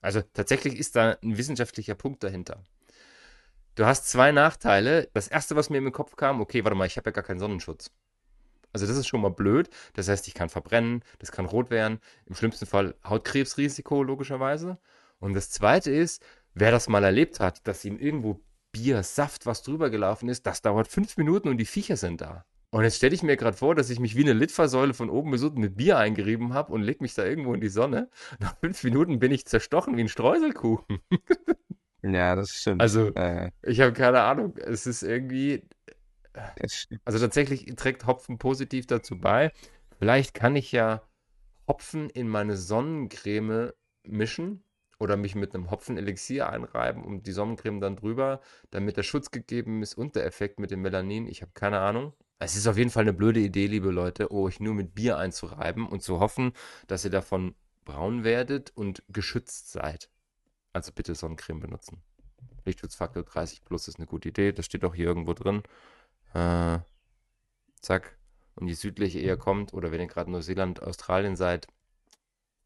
[0.03, 2.63] Also tatsächlich ist da ein wissenschaftlicher Punkt dahinter.
[3.75, 5.09] Du hast zwei Nachteile.
[5.15, 7.25] Das erste, was mir in den Kopf kam, okay, warte mal, ich habe ja gar
[7.25, 7.91] keinen Sonnenschutz.
[8.75, 9.71] Also das ist schon mal blöd.
[9.95, 12.01] Das heißt, ich kann verbrennen, das kann rot werden.
[12.27, 14.79] Im schlimmsten Fall Hautkrebsrisiko logischerweise.
[15.21, 16.23] Und das Zweite ist,
[16.53, 18.41] wer das mal erlebt hat, dass ihm irgendwo
[18.73, 22.45] Bier, Saft, was drüber gelaufen ist, das dauert fünf Minuten und die Viecher sind da.
[22.71, 25.31] Und jetzt stelle ich mir gerade vor, dass ich mich wie eine Litfaßsäule von oben
[25.31, 28.11] bis unten mit Bier eingerieben habe und leg mich da irgendwo in die Sonne.
[28.41, 30.99] Nach fünf Minuten bin ich zerstochen wie ein Streuselkuchen.
[32.03, 32.83] Ja, das stimmt.
[32.83, 34.57] Also, Äh, ich habe keine Ahnung.
[34.59, 35.63] Es ist irgendwie.
[37.05, 39.53] Also tatsächlich trägt Hopfen positiv dazu bei.
[39.99, 41.03] Vielleicht kann ich ja
[41.67, 43.73] Hopfen in meine Sonnencreme
[44.03, 44.63] mischen
[44.99, 49.83] oder mich mit einem Hopfenelixier einreiben und die Sonnencreme dann drüber, damit der Schutz gegeben
[49.83, 51.27] ist und der Effekt mit dem Melanin.
[51.27, 52.13] Ich habe keine Ahnung.
[52.39, 55.87] Es ist auf jeden Fall eine blöde Idee, liebe Leute, euch nur mit Bier einzureiben
[55.87, 56.53] und zu hoffen,
[56.87, 57.55] dass ihr davon
[57.85, 60.11] braun werdet und geschützt seid.
[60.73, 62.03] Also bitte Sonnencreme benutzen.
[62.65, 64.53] Lichtschutzfaktor 30 plus ist eine gute Idee.
[64.53, 65.63] Das steht auch hier irgendwo drin.
[66.35, 66.81] Äh,
[67.81, 68.19] zack.
[68.57, 71.67] Und je südlicher ihr kommt, oder wenn ihr gerade Neuseeland, Australien seid,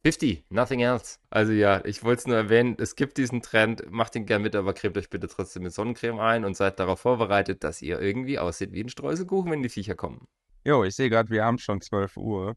[0.05, 1.19] 50, nothing else.
[1.29, 4.55] Also ja, ich wollte es nur erwähnen, es gibt diesen Trend, macht ihn gern mit,
[4.55, 8.39] aber cremt euch bitte trotzdem mit Sonnencreme ein und seid darauf vorbereitet, dass ihr irgendwie
[8.39, 10.29] aussieht wie ein Streuselkuchen, wenn die Viecher kommen.
[10.65, 12.57] Jo, ich sehe gerade, wir haben schon 12 Uhr.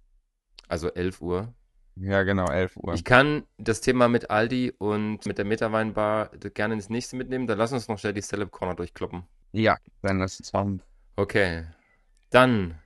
[0.68, 1.53] Also 11 Uhr.
[1.95, 2.93] Ja, genau, 11 Uhr.
[2.93, 7.47] Ich kann das Thema mit Aldi und mit der Metaweinbar gerne ins nächste mitnehmen.
[7.47, 9.24] Dann lass uns noch schnell die Celeb Corner durchkloppen.
[9.51, 10.82] Ja, dann lass uns machen.
[11.22, 11.65] Okay.
[12.32, 12.80] Dann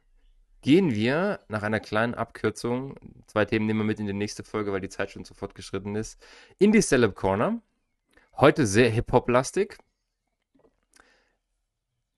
[0.59, 4.73] gehen wir nach einer kleinen Abkürzung, zwei Themen nehmen wir mit in die nächste Folge,
[4.73, 6.21] weil die Zeit schon zu fortgeschritten ist,
[6.59, 7.61] in die Celeb Corner.
[8.35, 9.77] Heute sehr Hip-Hop-lastig.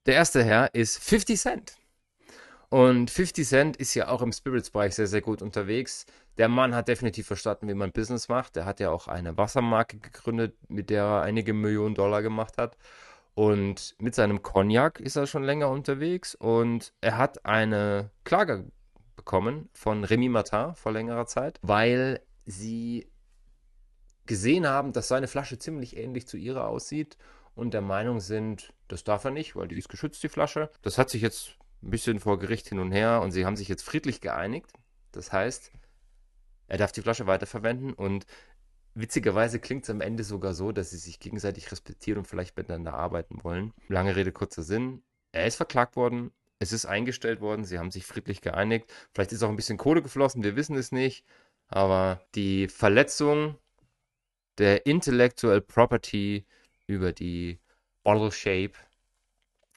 [0.08, 1.78] Der erste Herr ist 50 Cent.
[2.70, 6.08] Und 50 Cent ist ja auch im Spirits-Bereich sehr, sehr gut unterwegs.
[6.40, 8.56] Der Mann hat definitiv verstanden, wie man Business macht.
[8.56, 12.76] Der hat ja auch eine Wassermarke gegründet, mit der er einige Millionen Dollar gemacht hat.
[13.38, 16.34] Und mit seinem Cognac ist er schon länger unterwegs.
[16.34, 18.72] Und er hat eine Klage
[19.16, 23.12] bekommen von Remy Martin vor längerer Zeit, weil sie
[24.26, 27.16] gesehen haben, dass seine Flasche ziemlich ähnlich zu ihrer aussieht
[27.54, 30.72] und der Meinung sind, das darf er nicht, weil die ist geschützt, die Flasche.
[30.82, 33.68] Das hat sich jetzt ein bisschen vor Gericht hin und her und sie haben sich
[33.68, 34.72] jetzt friedlich geeinigt.
[35.12, 35.72] Das heißt,
[36.70, 38.26] er darf die Flasche weiterverwenden und
[39.00, 42.94] witzigerweise klingt es am Ende sogar so, dass sie sich gegenseitig respektieren und vielleicht miteinander
[42.94, 43.74] arbeiten wollen.
[43.88, 45.04] Lange Rede, kurzer Sinn.
[45.32, 48.92] Er ist verklagt worden, es ist eingestellt worden, sie haben sich friedlich geeinigt.
[49.14, 51.24] Vielleicht ist auch ein bisschen Kohle geflossen, wir wissen es nicht.
[51.68, 53.58] Aber die Verletzung
[54.58, 56.46] der Intellectual Property
[56.88, 57.60] über die
[58.04, 58.74] Bottle Shape,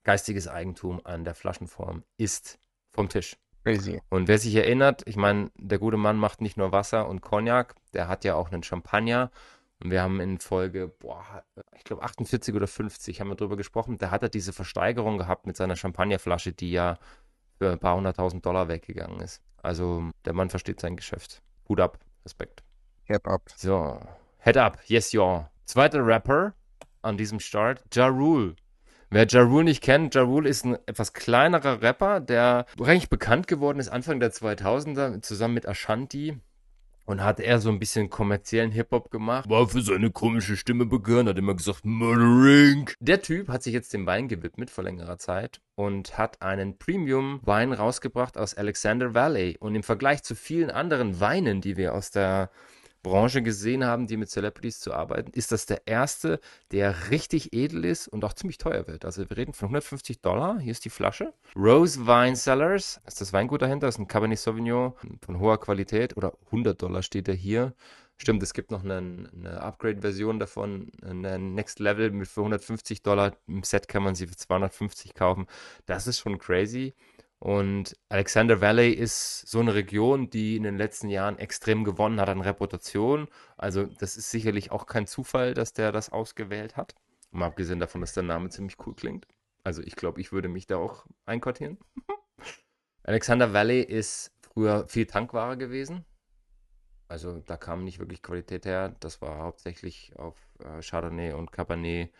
[0.05, 2.59] geistiges Eigentum an der Flaschenform, ist
[2.93, 3.37] vom Tisch.
[3.63, 4.01] Crazy.
[4.09, 7.75] Und wer sich erinnert, ich meine, der gute Mann macht nicht nur Wasser und Cognac,
[7.93, 9.31] der hat ja auch einen Champagner.
[9.83, 11.43] Und wir haben in Folge, boah,
[11.77, 13.99] ich glaube 48 oder 50 haben wir drüber gesprochen.
[13.99, 16.99] Da hat er diese Versteigerung gehabt mit seiner Champagnerflasche, die ja
[17.59, 19.43] für ein paar hunderttausend Dollar weggegangen ist.
[19.63, 21.43] Also der Mann versteht sein Geschäft.
[21.69, 22.63] Hut ab, Respekt.
[23.07, 23.43] Cap up.
[23.57, 24.01] So,
[24.43, 25.51] Head up, yes, y'all.
[25.67, 26.55] Zweiter Rapper
[27.03, 28.57] an diesem Start, Ja Rule.
[29.13, 33.49] Wer Ja Rule nicht kennt, Ja Rule ist ein etwas kleinerer Rapper, der eigentlich bekannt
[33.49, 36.39] geworden ist Anfang der 2000er zusammen mit Ashanti
[37.07, 39.51] und hat eher so ein bisschen kommerziellen Hip-Hop gemacht.
[39.51, 42.89] War für seine komische Stimme bekannt, hat immer gesagt, Murdering.
[43.01, 47.73] Der Typ hat sich jetzt dem Wein gewidmet vor längerer Zeit und hat einen Premium-Wein
[47.73, 49.57] rausgebracht aus Alexander Valley.
[49.59, 52.49] Und im Vergleich zu vielen anderen Weinen, die wir aus der
[53.03, 56.41] Branche gesehen haben, die mit Celebrities zu arbeiten, ist das der erste,
[56.73, 59.05] der richtig edel ist und auch ziemlich teuer wird.
[59.05, 60.59] Also wir reden von 150 Dollar.
[60.59, 61.33] Hier ist die Flasche.
[61.57, 63.87] Rose Wine Cellars ist das Weingut dahinter.
[63.87, 64.95] Das ist ein Cabernet Sauvignon
[65.25, 67.75] von hoher Qualität oder 100 Dollar steht er hier.
[68.21, 73.33] Stimmt, es gibt noch eine, eine Upgrade-Version davon, eine Next Level mit für 150 Dollar.
[73.49, 75.47] Im Set kann man sie für 250 kaufen.
[75.87, 76.93] Das ist schon crazy.
[77.41, 82.29] Und Alexander Valley ist so eine Region, die in den letzten Jahren extrem gewonnen hat
[82.29, 83.29] an Reputation.
[83.57, 86.95] Also das ist sicherlich auch kein Zufall, dass der das ausgewählt hat.
[87.31, 89.27] Mal abgesehen davon, dass der Name ziemlich cool klingt.
[89.65, 91.79] Also ich glaube, ich würde mich da auch einquartieren.
[93.05, 96.05] Alexander Valley ist früher viel Tankware gewesen.
[97.09, 98.95] Also da kam nicht wirklich Qualität her.
[99.01, 102.13] Das war hauptsächlich auf äh, Chardonnay und Cabernet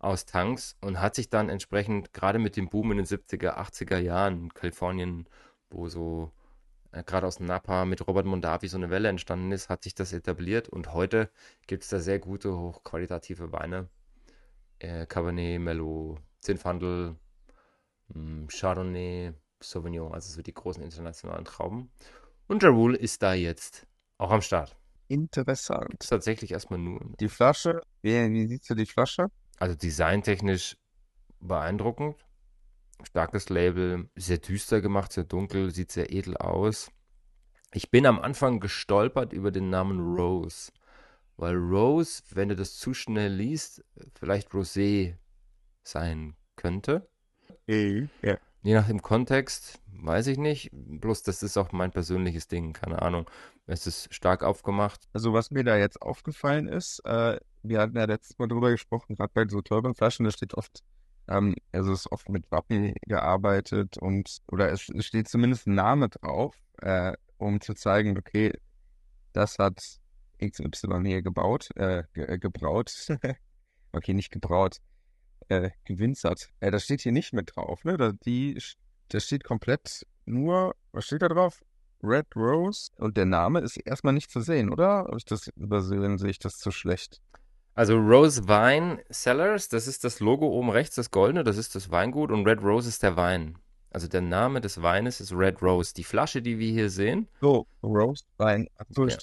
[0.00, 3.98] aus Tanks und hat sich dann entsprechend, gerade mit dem Boom in den 70er, 80er
[3.98, 5.28] Jahren in Kalifornien,
[5.68, 6.32] wo so
[6.92, 10.12] äh, gerade aus Napa mit Robert Mondavi so eine Welle entstanden ist, hat sich das
[10.12, 11.30] etabliert und heute
[11.66, 13.88] gibt es da sehr gute, hochqualitative Weine.
[14.78, 17.16] Äh, Cabernet, Merlot, Zinfandel,
[18.08, 21.90] mh, Chardonnay, Sauvignon, also so die großen internationalen Trauben.
[22.48, 23.86] Und Jarul ist da jetzt
[24.16, 24.76] auch am Start.
[25.08, 25.96] Interessant.
[26.00, 27.00] Ist tatsächlich erstmal nur.
[27.20, 29.26] Die Flasche, wie, wie siehst du die Flasche?
[29.60, 30.76] Also designtechnisch
[31.38, 32.16] beeindruckend.
[33.04, 36.90] Starkes Label, sehr düster gemacht, sehr dunkel, sieht sehr edel aus.
[37.72, 40.72] Ich bin am Anfang gestolpert über den Namen Rose,
[41.36, 43.84] weil Rose, wenn du das zu schnell liest,
[44.14, 45.16] vielleicht Rosé
[45.82, 47.08] sein könnte.
[48.22, 48.38] Ja.
[48.62, 50.70] Je nach dem Kontext, weiß ich nicht.
[50.72, 53.30] Bloß das ist auch mein persönliches Ding, keine Ahnung.
[53.66, 55.08] Es ist stark aufgemacht.
[55.12, 59.16] Also was mir da jetzt aufgefallen ist, äh, wir hatten ja letztes Mal drüber gesprochen,
[59.16, 60.82] gerade bei so Täubernflaschen, da steht oft,
[61.28, 66.08] ähm, also ist oft mit Wappen gearbeitet und, oder es, es steht zumindest ein Name
[66.08, 68.52] drauf, äh, um zu zeigen, okay,
[69.32, 70.00] das hat
[70.40, 72.92] XY hier gebaut, äh, ge äh, gebraut.
[73.92, 74.78] okay, nicht gebraut,
[75.48, 76.48] äh, gewinzert.
[76.60, 77.96] Äh, das steht hier nicht mit drauf, ne?
[77.96, 78.60] Da, die,
[79.08, 81.62] das steht komplett nur, was steht da drauf?
[82.02, 85.04] Red Rose und der Name ist erstmal nicht zu sehen, oder?
[85.04, 87.20] Habe ich das übersehen, sehe ich das zu schlecht?
[87.80, 91.90] Also Rose Wine Cellars, das ist das Logo oben rechts, das goldene, das ist das
[91.90, 93.56] Weingut und Red Rose ist der Wein.
[93.90, 95.94] Also der Name des Weines ist Red Rose.
[95.94, 97.26] Die Flasche, die wir hier sehen.
[97.40, 98.68] So, Rose Wein.
[98.90, 99.16] So ja.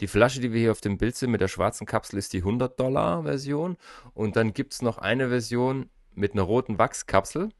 [0.00, 2.38] Die Flasche, die wir hier auf dem Bild sehen mit der schwarzen Kapsel, ist die
[2.38, 3.76] 100 Dollar Version.
[4.14, 7.50] Und dann gibt es noch eine Version mit einer roten Wachskapsel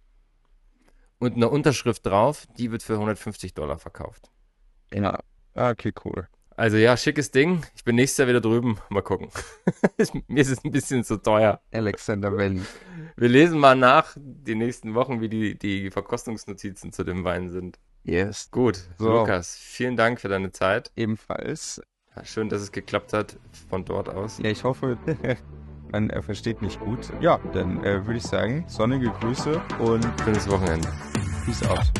[1.18, 2.46] und einer Unterschrift drauf.
[2.56, 4.30] Die wird für 150 Dollar verkauft.
[4.94, 5.20] Ja,
[5.52, 6.26] ah, okay, cool.
[6.58, 7.62] Also ja, schickes Ding.
[7.76, 8.78] Ich bin nächstes Jahr wieder drüben.
[8.88, 9.28] Mal gucken.
[10.26, 11.60] Mir ist es ein bisschen zu teuer.
[11.70, 12.62] Alexander Valley.
[13.16, 17.78] Wir lesen mal nach die nächsten Wochen, wie die, die Verkostungsnotizen zu dem Wein sind.
[18.02, 18.50] Yes.
[18.50, 19.18] Gut, so.
[19.18, 20.90] Lukas, vielen Dank für deine Zeit.
[20.96, 21.80] Ebenfalls.
[22.16, 23.36] Ja, schön, dass es geklappt hat
[23.70, 24.38] von dort aus.
[24.38, 24.98] Ja, ich hoffe,
[25.92, 27.12] man äh, versteht mich gut.
[27.20, 30.88] Ja, dann äh, würde ich sagen, sonnige Grüße und schönes Wochenende.
[31.44, 31.92] Peace out.